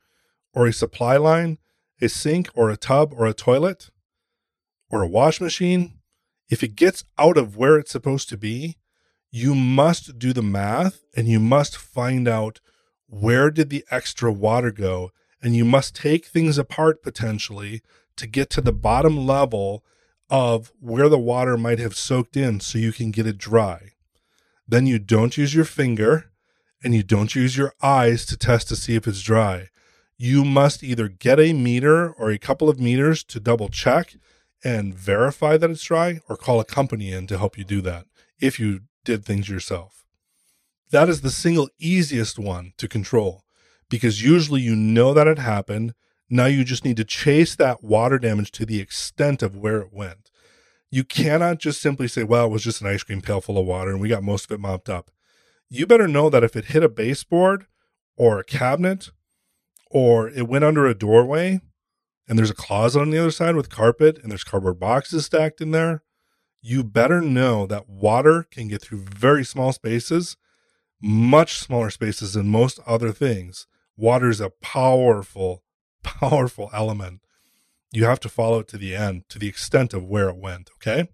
or 0.54 0.66
a 0.66 0.72
supply 0.72 1.18
line, 1.18 1.58
a 2.02 2.08
sink 2.08 2.50
or 2.56 2.70
a 2.70 2.78
tub 2.78 3.14
or 3.18 3.28
a 3.28 3.34
toilet 3.34 3.90
or 4.90 5.02
a 5.02 5.10
wash 5.10 5.42
machine, 5.42 6.00
if 6.50 6.64
it 6.64 6.78
gets 6.78 7.04
out 7.18 7.38
of 7.38 7.58
where 7.58 7.76
it's 7.78 7.92
supposed 7.92 8.30
to 8.30 8.38
be, 8.38 8.78
you 9.30 9.54
must 9.54 10.18
do 10.18 10.32
the 10.32 10.42
math 10.42 11.02
and 11.18 11.28
you 11.28 11.42
must 11.42 11.76
find 11.76 12.30
out 12.30 12.62
where 13.08 13.50
did 13.50 13.70
the 13.70 13.86
extra 13.89 14.32
water 14.32 14.72
go? 14.72 15.12
And 15.41 15.56
you 15.56 15.65
must 15.65 15.96
take 15.96 16.26
things 16.26 16.58
apart 16.58 17.04
potentially 17.04 17.82
to 18.17 18.28
get 18.28 18.50
to 18.52 18.62
the 18.62 18.74
bottom 18.74 19.26
level 19.26 19.84
of 20.30 20.72
where 20.80 21.10
the 21.10 21.20
water 21.20 21.58
might 21.58 21.80
have 21.80 21.96
soaked 21.96 22.36
in 22.36 22.60
so 22.60 22.78
you 22.78 22.91
can 22.91 23.12
get 23.12 23.28
it 23.28 23.38
dry. 23.38 23.91
Then 24.67 24.86
you 24.86 25.00
don't 25.00 25.38
use 25.38 25.56
your 25.56 25.65
finger 25.65 26.32
and 26.84 26.93
you 26.93 27.04
don't 27.04 27.36
use 27.36 27.56
your 27.56 27.74
eyes 27.82 28.26
to 28.26 28.38
test 28.38 28.67
to 28.70 28.76
see 28.76 28.96
if 28.96 29.08
it's 29.08 29.22
dry. 29.22 29.70
You 30.17 30.43
must 30.43 30.84
either 30.84 31.08
get 31.08 31.39
a 31.39 31.54
meter 31.54 32.12
or 32.12 32.32
a 32.32 32.39
couple 32.39 32.70
of 32.70 32.80
meters 32.80 33.24
to 33.26 33.39
double 33.39 33.70
check 33.70 34.15
and 34.63 34.93
verify 34.93 35.58
that 35.58 35.70
it's 35.70 35.84
dry 35.84 36.20
or 36.28 36.36
call 36.36 36.60
a 36.60 36.65
company 36.65 37.12
in 37.12 37.28
to 37.28 37.38
help 37.38 37.58
you 37.58 37.63
do 37.63 37.80
that 37.82 38.06
if 38.41 38.60
you 38.60 38.82
did 39.06 39.24
things 39.24 39.48
yourself 39.48 40.07
that 40.91 41.10
is 41.10 41.21
the 41.21 41.30
single 41.30 41.69
easiest 41.80 42.39
one 42.39 42.73
to 42.78 42.88
control 42.88 43.43
because 43.89 44.23
usually 44.23 44.62
you 44.62 44.76
know 44.76 45.13
that 45.13 45.28
it 45.28 45.39
happened. 45.39 45.93
Now 46.30 46.45
you 46.45 46.63
just 46.63 46.86
need 46.86 46.97
to 46.97 47.06
chase 47.06 47.56
that 47.56 47.84
water 47.84 48.19
damage 48.19 48.52
to 48.54 48.65
the 48.65 48.80
extent 48.80 49.41
of 49.41 49.56
where 49.56 49.80
it 49.80 49.93
went. 49.93 50.32
You 50.89 51.04
cannot 51.04 51.60
just 51.60 51.82
simply 51.82 52.08
say, 52.08 52.23
well, 52.23 52.45
it 52.45 52.52
was 52.52 52.63
just 52.63 52.82
an 52.82 52.88
ice 52.88 53.04
cream 53.04 53.21
pail 53.21 53.41
full 53.41 53.58
of 53.58 53.65
water 53.65 53.91
and 53.91 54.00
we 54.00 54.10
got 54.10 54.23
most 54.23 54.45
of 54.45 54.52
it 54.52 54.60
mopped 54.60 54.89
up. 54.89 55.12
You 55.69 55.86
better 55.86 56.08
know 56.08 56.30
that 56.30 56.43
if 56.43 56.56
it 56.56 56.65
hit 56.65 56.84
a 56.84 56.89
baseboard 56.89 57.65
or 58.15 58.39
a 58.39 58.43
cabinet 58.43 59.10
or 59.91 60.30
it 60.30 60.47
went 60.47 60.63
under 60.63 60.86
a 60.88 60.97
doorway 60.97 61.60
and 62.28 62.39
there's 62.39 62.50
a 62.50 62.56
closet 62.56 63.02
on 63.02 63.10
the 63.10 63.17
other 63.17 63.32
side 63.32 63.56
with 63.56 63.69
carpet 63.69 64.19
and 64.21 64.32
there's 64.32 64.45
cardboard 64.45 64.80
boxes 64.80 65.26
stacked 65.26 65.60
in 65.60 65.71
there, 65.71 66.04
you 66.62 66.84
better 66.84 67.21
know 67.21 67.65
that 67.65 67.89
water 67.89 68.47
can 68.50 68.69
get 68.69 68.82
through 68.82 69.00
very 69.00 69.43
small 69.43 69.73
spaces 69.73 70.38
much 71.02 71.58
smaller 71.60 71.90
spaces 71.90 72.34
than 72.34 72.48
most 72.48 72.80
other 72.86 73.12
things. 73.12 73.68
Water 73.96 74.30
is 74.30 74.42
a 74.42 74.50
powerful, 74.50 75.64
powerful 76.04 76.70
element. 76.74 77.22
You 77.92 78.06
have 78.06 78.20
to 78.22 78.30
follow 78.30 78.60
it 78.60 78.68
to 78.70 78.78
the 78.78 78.96
end, 78.96 79.24
to 79.30 79.40
the 79.40 79.48
extent 79.48 79.94
of 79.94 80.06
where 80.06 80.30
it 80.30 80.38
went. 80.38 80.70
Okay. 80.76 81.10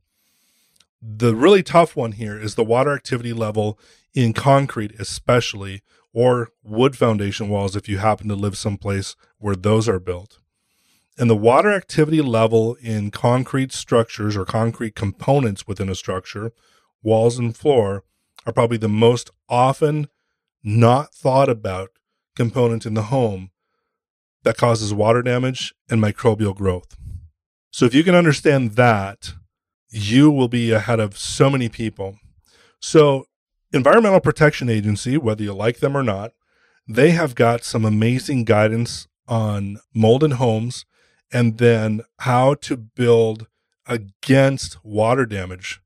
The 1.02 1.36
really 1.36 1.64
tough 1.64 1.96
one 1.96 2.14
here 2.14 2.40
is 2.40 2.56
the 2.56 2.64
water 2.64 2.94
activity 2.94 3.34
level 3.34 3.78
in 4.14 4.34
concrete, 4.34 4.94
especially, 5.00 5.82
or 6.14 6.50
wood 6.64 6.96
foundation 6.96 7.50
walls 7.50 7.76
if 7.76 7.90
you 7.90 7.98
happen 7.98 8.28
to 8.30 8.36
live 8.36 8.58
someplace 8.58 9.16
where 9.38 9.56
those 9.56 9.90
are 9.90 10.00
built. 10.00 10.40
And 11.18 11.30
the 11.30 11.36
water 11.36 11.72
activity 11.72 12.22
level 12.22 12.76
in 12.82 13.12
concrete 13.12 13.72
structures 13.72 14.36
or 14.36 14.46
concrete 14.46 14.96
components 14.96 15.68
within 15.68 15.90
a 15.90 15.96
structure, 15.96 16.54
walls 17.04 17.38
and 17.38 17.56
floor, 17.56 18.04
are 18.46 18.54
probably 18.54 18.78
the 18.78 18.90
most 18.90 19.32
often 19.50 20.08
not 20.64 21.14
thought 21.14 21.50
about 21.50 21.90
component 22.36 22.86
in 22.86 22.94
the 22.94 23.04
home 23.04 23.52
that 24.44 24.58
causes 24.58 24.94
water 24.94 25.22
damage 25.22 25.74
and 25.90 26.02
microbial 26.02 26.56
growth. 26.56 26.98
So 27.72 27.86
if 27.86 27.94
you 27.94 28.04
can 28.04 28.16
understand 28.16 28.72
that, 28.72 29.34
you 29.90 30.30
will 30.30 30.48
be 30.48 30.72
ahead 30.72 31.00
of 31.00 31.18
so 31.18 31.50
many 31.50 31.70
people. 31.70 32.18
So 32.80 33.26
Environmental 33.72 34.20
Protection 34.20 34.70
Agency, 34.70 35.18
whether 35.18 35.44
you 35.44 35.54
like 35.54 35.80
them 35.80 35.96
or 35.96 36.04
not, 36.04 36.34
they 36.88 37.12
have 37.12 37.36
got 37.36 37.64
some 37.64 37.86
amazing 37.86 38.44
guidance 38.44 39.08
on 39.28 39.78
mold 39.94 40.24
in 40.24 40.32
homes 40.32 40.86
and 41.32 41.58
then 41.58 42.02
how 42.20 42.54
to 42.56 42.78
build 42.78 43.48
against 43.88 44.84
water 44.84 45.26
damage 45.26 45.82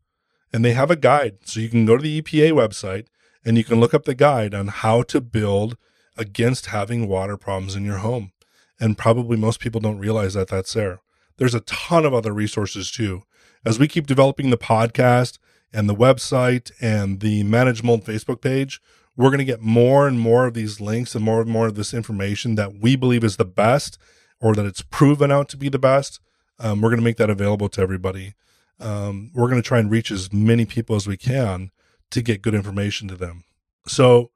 and 0.58 0.66
they 0.66 0.74
have 0.74 0.90
a 0.90 0.96
guide. 0.96 1.38
So 1.46 1.60
you 1.60 1.70
can 1.70 1.86
go 1.86 1.98
to 1.98 2.02
the 2.02 2.20
EPA 2.20 2.52
website 2.52 3.06
and 3.46 3.60
you 3.60 3.64
can 3.64 3.80
look 3.80 3.94
up 3.94 4.06
the 4.06 4.16
guide 4.16 4.56
on 4.56 4.70
how 4.70 5.04
to 5.04 5.22
build 5.22 5.78
against 6.18 6.66
having 6.66 7.08
water 7.08 7.38
problems 7.38 7.76
in 7.76 7.86
your 7.86 8.00
home. 8.00 8.32
And 8.80 8.98
probably 8.98 9.38
most 9.38 9.60
people 9.60 9.80
don't 9.80 10.00
realize 10.00 10.34
that 10.34 10.48
that's 10.48 10.74
there. 10.74 11.02
There's 11.38 11.54
a 11.54 11.60
ton 11.60 12.08
of 12.08 12.14
other 12.16 12.34
resources 12.34 12.90
too. 12.90 13.22
As 13.64 13.78
we 13.78 13.88
keep 13.88 14.08
developing 14.08 14.50
the 14.50 14.58
podcast 14.58 15.38
and 15.72 15.88
the 15.88 15.94
website 15.94 16.72
and 16.82 17.20
the 17.20 17.44
Manage 17.44 17.84
Mold 17.84 18.04
Facebook 18.04 18.42
page, 18.42 18.82
we're 19.16 19.30
going 19.30 19.38
to 19.38 19.46
get 19.46 19.62
more 19.62 20.08
and 20.08 20.20
more 20.20 20.48
of 20.48 20.56
these 20.56 20.82
links 20.82 21.14
and 21.14 21.24
more 21.24 21.42
and 21.42 21.52
more 21.52 21.68
of 21.68 21.76
this 21.76 21.94
information 21.94 22.56
that 22.56 22.82
we 22.82 22.96
believe 22.96 23.24
is 23.24 23.38
the 23.38 23.46
best 23.46 24.00
or 24.42 24.56
that 24.56 24.66
it's 24.66 24.82
proven 24.82 25.32
out 25.32 25.50
to 25.50 25.58
be 25.58 25.70
the 25.70 25.78
best 25.78 26.20
Um, 26.58 26.82
we're 26.82 26.90
going 26.90 27.00
to 27.00 27.06
make 27.06 27.18
that 27.18 27.30
available 27.30 27.70
to 27.70 27.80
everybody. 27.80 28.34
Um, 28.80 29.32
we're 29.34 29.50
going 29.50 29.62
to 29.62 29.68
try 29.68 29.80
and 29.80 29.90
reach 29.90 30.12
as 30.12 30.32
many 30.32 30.66
people 30.66 30.96
as 30.96 31.08
we 31.08 31.18
can 31.18 31.72
to 32.12 32.22
get 32.22 32.42
good 32.42 32.54
information 32.54 33.08
to 33.08 33.16
them. 33.16 33.44
So, 33.88 34.32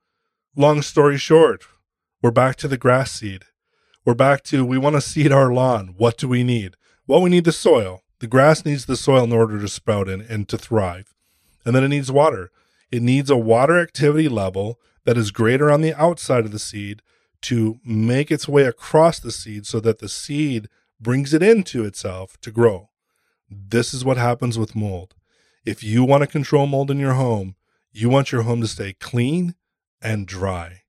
long 0.55 0.81
story 0.81 1.17
short, 1.17 1.63
we're 2.21 2.31
back 2.31 2.55
to 2.57 2.67
the 2.67 2.77
grass 2.77 3.11
seed. 3.11 3.43
We're 4.03 4.15
back 4.15 4.43
to 4.45 4.65
we 4.65 4.77
want 4.77 4.95
to 4.95 5.01
seed 5.01 5.31
our 5.31 5.53
lawn. 5.53 5.95
What 5.97 6.17
do 6.17 6.27
we 6.27 6.43
need? 6.43 6.75
Well, 7.07 7.21
we 7.21 7.29
need 7.29 7.45
the 7.45 7.51
soil. 7.51 8.01
The 8.19 8.27
grass 8.27 8.65
needs 8.65 8.85
the 8.85 8.95
soil 8.95 9.23
in 9.23 9.31
order 9.31 9.59
to 9.59 9.67
sprout 9.67 10.07
and, 10.07 10.21
and 10.23 10.47
to 10.49 10.57
thrive. 10.57 11.13
And 11.65 11.75
then 11.75 11.83
it 11.83 11.89
needs 11.89 12.11
water. 12.11 12.51
It 12.91 13.01
needs 13.01 13.29
a 13.29 13.37
water 13.37 13.79
activity 13.79 14.27
level 14.27 14.79
that 15.05 15.17
is 15.17 15.31
greater 15.31 15.71
on 15.71 15.81
the 15.81 15.93
outside 15.93 16.45
of 16.45 16.51
the 16.51 16.59
seed 16.59 17.01
to 17.41 17.79
make 17.83 18.31
its 18.31 18.47
way 18.47 18.63
across 18.63 19.19
the 19.19 19.31
seed 19.31 19.65
so 19.65 19.79
that 19.79 19.99
the 19.99 20.09
seed 20.09 20.69
brings 20.99 21.33
it 21.33 21.41
into 21.41 21.83
itself 21.83 22.39
to 22.41 22.51
grow. 22.51 22.90
This 23.53 23.93
is 23.93 24.05
what 24.05 24.15
happens 24.15 24.57
with 24.57 24.77
mold. 24.77 25.13
If 25.65 25.83
you 25.83 26.05
want 26.05 26.21
to 26.21 26.27
control 26.27 26.67
mold 26.67 26.89
in 26.89 26.99
your 26.99 27.15
home, 27.15 27.55
you 27.91 28.07
want 28.07 28.31
your 28.31 28.43
home 28.43 28.61
to 28.61 28.67
stay 28.67 28.93
clean 28.93 29.55
and 30.01 30.25
dry. 30.25 30.83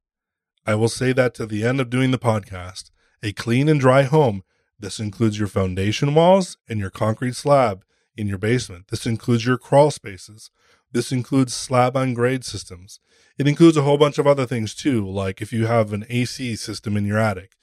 I 0.64 0.76
will 0.76 0.88
say 0.88 1.12
that 1.12 1.34
to 1.34 1.46
the 1.46 1.64
end 1.64 1.80
of 1.80 1.90
doing 1.90 2.12
the 2.12 2.20
podcast. 2.20 2.92
A 3.20 3.32
clean 3.32 3.68
and 3.68 3.80
dry 3.80 4.04
home. 4.04 4.44
This 4.78 5.00
includes 5.00 5.40
your 5.40 5.48
foundation 5.48 6.14
walls 6.14 6.56
and 6.68 6.78
your 6.78 6.90
concrete 6.90 7.34
slab 7.34 7.84
in 8.16 8.28
your 8.28 8.38
basement. 8.38 8.88
This 8.88 9.06
includes 9.06 9.44
your 9.44 9.58
crawl 9.58 9.90
spaces. 9.90 10.52
This 10.92 11.10
includes 11.10 11.54
slab 11.54 11.96
on 11.96 12.14
grade 12.14 12.44
systems. 12.44 13.00
It 13.38 13.48
includes 13.48 13.76
a 13.76 13.82
whole 13.82 13.98
bunch 13.98 14.18
of 14.18 14.26
other 14.28 14.46
things 14.46 14.72
too, 14.72 15.04
like 15.04 15.42
if 15.42 15.52
you 15.52 15.66
have 15.66 15.92
an 15.92 16.06
AC 16.08 16.54
system 16.54 16.96
in 16.96 17.06
your 17.06 17.18
attic, 17.18 17.56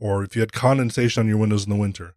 or 0.00 0.24
if 0.24 0.34
you 0.34 0.40
had 0.40 0.54
condensation 0.54 1.20
on 1.20 1.28
your 1.28 1.36
windows 1.36 1.64
in 1.64 1.70
the 1.70 1.76
winter. 1.76 2.14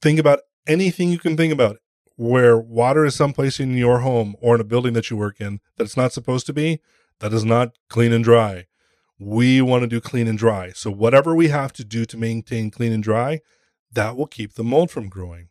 Think 0.00 0.20
about 0.20 0.40
anything 0.66 1.10
you 1.10 1.18
can 1.18 1.36
think 1.36 1.52
about 1.52 1.78
where 2.16 2.56
water 2.56 3.04
is 3.04 3.14
someplace 3.14 3.58
in 3.58 3.76
your 3.76 4.00
home 4.00 4.36
or 4.40 4.54
in 4.54 4.60
a 4.60 4.64
building 4.64 4.92
that 4.94 5.10
you 5.10 5.16
work 5.16 5.40
in 5.40 5.60
that 5.76 5.84
it's 5.84 5.96
not 5.96 6.12
supposed 6.12 6.46
to 6.46 6.52
be. 6.52 6.80
That 7.20 7.32
is 7.32 7.44
not 7.44 7.76
clean 7.88 8.12
and 8.12 8.24
dry. 8.24 8.66
We 9.18 9.60
want 9.60 9.82
to 9.82 9.86
do 9.86 10.00
clean 10.00 10.26
and 10.26 10.38
dry. 10.38 10.72
So, 10.72 10.90
whatever 10.90 11.34
we 11.34 11.48
have 11.48 11.72
to 11.74 11.84
do 11.84 12.04
to 12.04 12.16
maintain 12.16 12.70
clean 12.70 12.92
and 12.92 13.02
dry, 13.02 13.40
that 13.92 14.16
will 14.16 14.26
keep 14.26 14.54
the 14.54 14.64
mold 14.64 14.90
from 14.90 15.08
growing. 15.08 15.48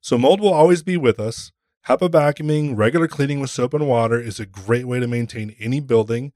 So, 0.00 0.18
mold 0.18 0.40
will 0.40 0.52
always 0.52 0.82
be 0.82 0.96
with 0.96 1.20
us. 1.20 1.52
HEPA 1.86 2.08
vacuuming, 2.08 2.76
regular 2.76 3.06
cleaning 3.06 3.40
with 3.40 3.50
soap 3.50 3.74
and 3.74 3.86
water 3.86 4.20
is 4.20 4.40
a 4.40 4.46
great 4.46 4.86
way 4.86 4.98
to 5.00 5.06
maintain 5.06 5.54
any 5.60 5.80
building. 5.80 6.32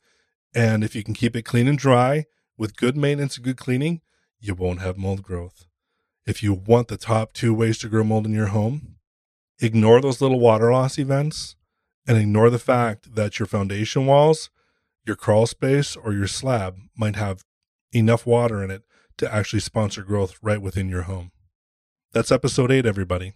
And 0.54 0.84
if 0.84 0.94
you 0.94 1.02
can 1.02 1.14
keep 1.14 1.34
it 1.34 1.42
clean 1.42 1.66
and 1.66 1.78
dry 1.78 2.26
with 2.56 2.76
good 2.76 2.96
maintenance 2.96 3.36
and 3.36 3.44
good 3.44 3.56
cleaning, 3.56 4.00
you 4.38 4.54
won't 4.54 4.80
have 4.80 4.96
mold 4.96 5.22
growth. 5.22 5.67
If 6.28 6.42
you 6.42 6.52
want 6.52 6.88
the 6.88 6.98
top 6.98 7.32
two 7.32 7.54
ways 7.54 7.78
to 7.78 7.88
grow 7.88 8.04
mold 8.04 8.26
in 8.26 8.34
your 8.34 8.48
home, 8.48 8.96
ignore 9.62 9.98
those 10.02 10.20
little 10.20 10.38
water 10.38 10.70
loss 10.70 10.98
events 10.98 11.56
and 12.06 12.18
ignore 12.18 12.50
the 12.50 12.58
fact 12.58 13.14
that 13.14 13.38
your 13.38 13.46
foundation 13.46 14.04
walls, 14.04 14.50
your 15.06 15.16
crawl 15.16 15.46
space, 15.46 15.96
or 15.96 16.12
your 16.12 16.26
slab 16.26 16.76
might 16.94 17.16
have 17.16 17.44
enough 17.92 18.26
water 18.26 18.62
in 18.62 18.70
it 18.70 18.82
to 19.16 19.34
actually 19.34 19.60
sponsor 19.60 20.02
growth 20.02 20.38
right 20.42 20.60
within 20.60 20.90
your 20.90 21.04
home. 21.04 21.32
That's 22.12 22.30
episode 22.30 22.70
eight, 22.70 22.84
everybody. 22.84 23.32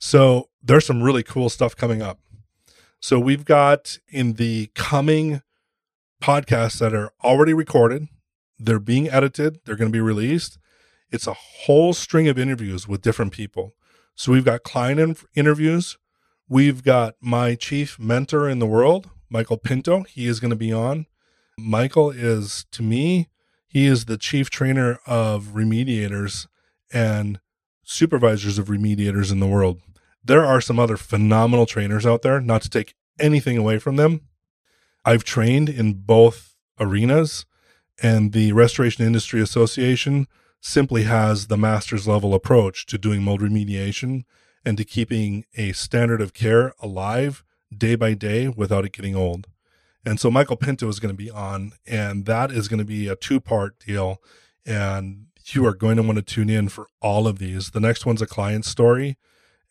So 0.00 0.48
there's 0.60 0.86
some 0.86 1.04
really 1.04 1.22
cool 1.22 1.48
stuff 1.48 1.76
coming 1.76 2.02
up. 2.02 2.18
So 2.98 3.20
we've 3.20 3.44
got 3.44 3.96
in 4.08 4.32
the 4.32 4.72
coming 4.74 5.42
podcasts 6.20 6.80
that 6.80 6.94
are 6.94 7.12
already 7.22 7.54
recorded, 7.54 8.08
they're 8.58 8.80
being 8.80 9.08
edited, 9.08 9.60
they're 9.64 9.76
going 9.76 9.92
to 9.92 9.96
be 9.96 10.00
released. 10.00 10.58
It's 11.10 11.26
a 11.26 11.34
whole 11.34 11.92
string 11.92 12.28
of 12.28 12.38
interviews 12.38 12.86
with 12.86 13.02
different 13.02 13.32
people. 13.32 13.74
So 14.14 14.32
we've 14.32 14.44
got 14.44 14.62
client 14.62 15.00
in- 15.00 15.16
interviews. 15.34 15.98
We've 16.48 16.82
got 16.82 17.14
my 17.20 17.54
chief 17.54 17.98
mentor 17.98 18.48
in 18.48 18.58
the 18.58 18.66
world, 18.66 19.10
Michael 19.30 19.58
Pinto. 19.58 20.02
He 20.04 20.26
is 20.26 20.40
going 20.40 20.50
to 20.50 20.56
be 20.56 20.72
on. 20.72 21.06
Michael 21.58 22.10
is, 22.10 22.66
to 22.72 22.82
me, 22.82 23.28
he 23.66 23.86
is 23.86 24.04
the 24.04 24.16
chief 24.16 24.48
trainer 24.48 24.98
of 25.06 25.48
remediators 25.54 26.46
and 26.92 27.40
supervisors 27.84 28.58
of 28.58 28.68
remediators 28.68 29.30
in 29.30 29.40
the 29.40 29.46
world. 29.46 29.80
There 30.24 30.44
are 30.44 30.60
some 30.60 30.78
other 30.78 30.96
phenomenal 30.96 31.66
trainers 31.66 32.06
out 32.06 32.22
there, 32.22 32.40
not 32.40 32.62
to 32.62 32.70
take 32.70 32.94
anything 33.18 33.56
away 33.56 33.78
from 33.78 33.96
them. 33.96 34.22
I've 35.04 35.24
trained 35.24 35.68
in 35.68 35.94
both 35.94 36.56
arenas, 36.80 37.44
and 38.02 38.32
the 38.32 38.52
Restoration 38.52 39.04
Industry 39.04 39.40
Association 39.40 40.28
simply 40.60 41.04
has 41.04 41.46
the 41.46 41.56
master's 41.56 42.06
level 42.06 42.34
approach 42.34 42.86
to 42.86 42.98
doing 42.98 43.22
mold 43.22 43.40
remediation 43.40 44.24
and 44.64 44.76
to 44.76 44.84
keeping 44.84 45.44
a 45.56 45.72
standard 45.72 46.20
of 46.20 46.34
care 46.34 46.72
alive 46.80 47.44
day 47.76 47.94
by 47.94 48.14
day 48.14 48.48
without 48.48 48.84
it 48.84 48.92
getting 48.92 49.14
old. 49.14 49.46
And 50.04 50.18
so 50.18 50.30
Michael 50.30 50.56
Pinto 50.56 50.88
is 50.88 51.00
going 51.00 51.14
to 51.14 51.22
be 51.22 51.30
on, 51.30 51.72
and 51.86 52.24
that 52.26 52.50
is 52.50 52.68
going 52.68 52.78
to 52.78 52.84
be 52.84 53.08
a 53.08 53.16
two 53.16 53.40
part 53.40 53.78
deal. 53.78 54.22
And 54.64 55.26
you 55.46 55.66
are 55.66 55.74
going 55.74 55.96
to 55.96 56.02
want 56.02 56.16
to 56.16 56.22
tune 56.22 56.50
in 56.50 56.68
for 56.68 56.86
all 57.00 57.26
of 57.26 57.38
these. 57.38 57.70
The 57.70 57.80
next 57.80 58.04
one's 58.04 58.22
a 58.22 58.26
client 58.26 58.64
story, 58.64 59.16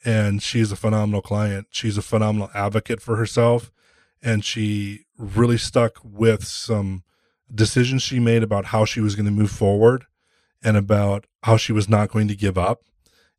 and 0.03 0.41
she's 0.41 0.71
a 0.71 0.75
phenomenal 0.75 1.21
client. 1.21 1.67
She's 1.69 1.97
a 1.97 2.01
phenomenal 2.01 2.49
advocate 2.53 3.01
for 3.01 3.15
herself, 3.15 3.71
and 4.21 4.43
she 4.43 5.05
really 5.17 5.57
stuck 5.57 5.99
with 6.03 6.45
some 6.45 7.03
decisions 7.53 8.01
she 8.01 8.19
made 8.19 8.43
about 8.43 8.65
how 8.65 8.85
she 8.85 8.99
was 8.99 9.15
going 9.15 9.25
to 9.25 9.31
move 9.31 9.51
forward 9.51 10.05
and 10.67 10.75
about 10.75 11.25
how 11.43 11.55
she 11.55 11.71
was 11.71 11.87
not 11.87 12.11
going 12.11 12.27
to 12.27 12.35
give 12.35 12.57
up. 12.57 12.83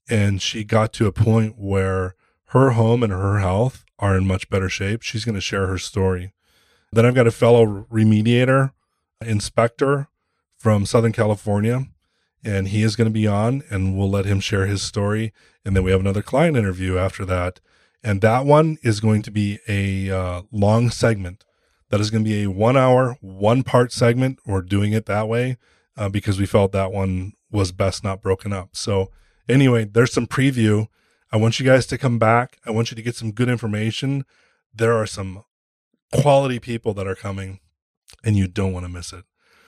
And 0.09 0.41
she 0.41 0.65
got 0.65 0.95
to 0.95 1.07
a 1.07 1.13
point 1.13 1.59
where 1.59 2.15
her 2.53 2.71
home 2.71 3.03
and 3.03 3.13
her 3.13 3.39
health 3.39 3.85
are 3.99 4.17
in 4.17 4.27
much 4.27 4.49
better 4.49 4.71
shape. 4.71 5.03
She's 5.03 5.27
going 5.27 5.35
to 5.35 5.41
share 5.43 5.67
her 5.67 5.77
story. 5.77 6.33
Then 6.91 7.05
I've 7.05 7.15
got 7.15 7.27
a 7.27 7.31
fellow 7.31 7.87
remediator, 7.93 8.73
inspector 9.21 10.09
from 10.57 10.87
Southern 10.87 11.13
California, 11.13 11.89
and 12.43 12.69
he 12.69 12.83
is 12.83 12.97
going 12.97 13.11
to 13.11 13.13
be 13.13 13.27
on, 13.27 13.63
and 13.69 13.99
we'll 13.99 14.09
let 14.09 14.25
him 14.25 14.41
share 14.41 14.65
his 14.65 14.81
story. 14.81 15.35
And 15.67 15.77
then 15.77 15.85
we 15.85 15.91
have 15.91 16.01
another 16.01 16.23
client 16.23 16.57
interview 16.57 16.97
after 16.97 17.27
that. 17.27 17.61
And 18.03 18.23
that 18.23 18.47
one 18.47 18.79
is 18.83 19.01
going 19.01 19.21
to 19.21 19.31
be 19.31 19.59
a 19.69 20.11
uh, 20.11 20.43
long 20.51 20.89
segment. 20.89 21.45
That 21.91 22.01
is 22.01 22.11
going 22.11 22.25
to 22.25 22.31
be 22.31 22.45
a 22.45 22.51
one 22.51 22.79
hour, 22.79 23.19
one 23.21 23.65
part 23.65 23.93
segment. 23.93 24.39
We're 24.47 24.63
doing 24.63 24.95
it 24.95 25.05
that 25.05 25.29
way 25.29 25.59
uh, 25.99 26.09
because 26.09 26.39
we 26.39 26.47
felt 26.47 26.73
that 26.73 26.93
one 26.93 27.33
was 27.51 27.73
best 27.73 28.05
not 28.05 28.23
broken 28.23 28.53
up. 28.53 28.71
So, 28.73 29.11
anyway, 29.49 29.85
there's 29.85 30.13
some 30.13 30.29
preview. 30.29 30.87
I 31.33 31.37
want 31.37 31.59
you 31.59 31.67
guys 31.67 31.87
to 31.87 31.99
come 31.99 32.19
back. 32.19 32.59
I 32.65 32.71
want 32.71 32.91
you 32.91 32.95
to 32.95 33.03
get 33.03 33.17
some 33.17 33.33
good 33.33 33.49
information. 33.49 34.25
There 34.73 34.97
are 34.97 35.07
some 35.07 35.45
quality 36.13 36.61
people 36.61 36.95
that 36.95 37.07
are 37.07 37.17
coming, 37.17 37.59
and 38.25 38.37
you 38.37 38.47
don't 38.47 38.73
want 38.73 38.87
to 38.87 38.93
miss 38.93 39.13
it. 39.13 39.25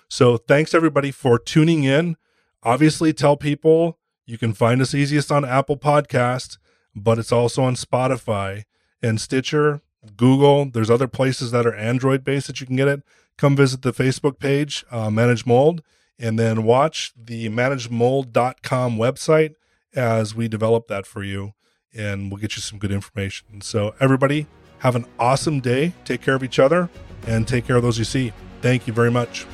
So, 0.08 0.36
thanks 0.36 0.72
everybody 0.72 1.10
for 1.10 1.38
tuning 1.38 1.82
in. 1.82 2.16
Obviously, 2.62 3.12
tell 3.12 3.36
people 3.36 3.98
you 4.24 4.38
can 4.38 4.52
find 4.52 4.80
us 4.80 4.94
easiest 4.94 5.32
on 5.32 5.44
Apple 5.44 5.76
Podcast, 5.76 6.58
but 6.94 7.18
it's 7.18 7.32
also 7.32 7.64
on 7.64 7.74
Spotify 7.74 8.64
and 9.02 9.20
Stitcher, 9.20 9.80
Google. 10.16 10.70
There's 10.70 10.90
other 10.90 11.08
places 11.08 11.50
that 11.50 11.66
are 11.66 11.74
Android 11.74 12.22
based 12.22 12.46
that 12.46 12.60
you 12.60 12.66
can 12.66 12.76
get 12.76 12.86
it. 12.86 13.02
Come 13.36 13.56
visit 13.56 13.82
the 13.82 13.92
Facebook 13.92 14.38
page, 14.38 14.84
uh, 14.92 15.10
Manage 15.10 15.44
Mold 15.44 15.82
and 16.20 16.38
then 16.38 16.62
watch 16.62 17.12
the 17.16 17.48
managemold.com 17.48 18.96
website 18.96 19.54
as 19.94 20.34
we 20.34 20.46
develop 20.46 20.86
that 20.88 21.06
for 21.06 21.24
you 21.24 21.54
and 21.92 22.30
we'll 22.30 22.40
get 22.40 22.54
you 22.54 22.62
some 22.62 22.78
good 22.78 22.92
information. 22.92 23.60
So, 23.62 23.94
everybody, 23.98 24.46
have 24.78 24.94
an 24.94 25.06
awesome 25.18 25.60
day. 25.60 25.92
Take 26.04 26.22
care 26.22 26.34
of 26.34 26.44
each 26.44 26.58
other 26.58 26.88
and 27.26 27.48
take 27.48 27.66
care 27.66 27.76
of 27.76 27.82
those 27.82 27.98
you 27.98 28.04
see. 28.04 28.32
Thank 28.62 28.86
you 28.86 28.92
very 28.92 29.10
much. 29.10 29.46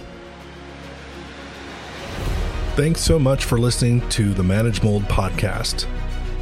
Thanks 2.75 3.01
so 3.01 3.19
much 3.19 3.45
for 3.45 3.59
listening 3.59 4.07
to 4.11 4.35
the 4.35 4.43
Manage 4.43 4.83
Mold 4.83 5.05
podcast. 5.05 5.87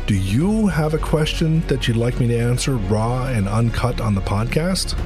Do 0.06 0.14
you 0.14 0.66
have 0.66 0.92
a 0.92 0.98
question 0.98 1.60
that 1.68 1.86
you'd 1.86 1.96
like 1.96 2.18
me 2.18 2.26
to 2.28 2.36
answer 2.36 2.76
raw 2.76 3.26
and 3.26 3.48
uncut 3.48 4.00
on 4.00 4.14
the 4.14 4.20
podcast? 4.20 4.98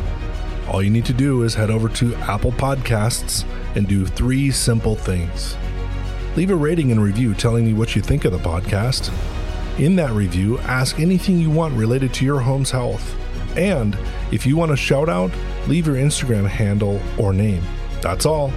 All 0.70 0.82
you 0.82 0.90
need 0.90 1.06
to 1.06 1.14
do 1.14 1.44
is 1.44 1.54
head 1.54 1.70
over 1.70 1.88
to 1.88 2.14
Apple 2.16 2.52
Podcasts 2.52 3.46
and 3.74 3.88
do 3.88 4.04
three 4.04 4.50
simple 4.50 4.94
things. 4.94 5.56
Leave 6.36 6.50
a 6.50 6.54
rating 6.54 6.92
and 6.92 7.02
review 7.02 7.34
telling 7.34 7.64
me 7.64 7.72
what 7.72 7.96
you 7.96 8.02
think 8.02 8.26
of 8.26 8.32
the 8.32 8.38
podcast. 8.38 9.10
In 9.78 9.96
that 9.96 10.10
review, 10.10 10.58
ask 10.60 11.00
anything 11.00 11.38
you 11.38 11.50
want 11.50 11.74
related 11.74 12.12
to 12.14 12.24
your 12.24 12.40
home's 12.40 12.70
health. 12.70 13.16
And 13.56 13.96
if 14.30 14.44
you 14.44 14.56
want 14.56 14.72
a 14.72 14.76
shout 14.76 15.08
out, 15.08 15.30
leave 15.68 15.86
your 15.86 15.96
Instagram 15.96 16.46
handle 16.46 17.00
or 17.16 17.32
name. 17.32 17.62
That's 18.02 18.26
all. 18.26 18.52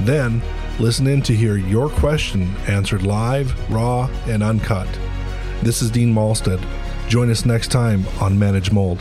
Then 0.00 0.42
listen 0.80 1.06
in 1.06 1.22
to 1.22 1.34
hear 1.34 1.56
your 1.56 1.88
question 1.88 2.54
answered 2.66 3.04
live, 3.04 3.70
raw, 3.70 4.10
and 4.26 4.42
uncut. 4.42 4.88
This 5.62 5.80
is 5.80 5.92
Dean 5.92 6.12
Malstead. 6.12 6.60
Join 7.08 7.30
us 7.30 7.46
next 7.46 7.68
time 7.68 8.04
on 8.20 8.36
Manage 8.36 8.72
Mold. 8.72 9.00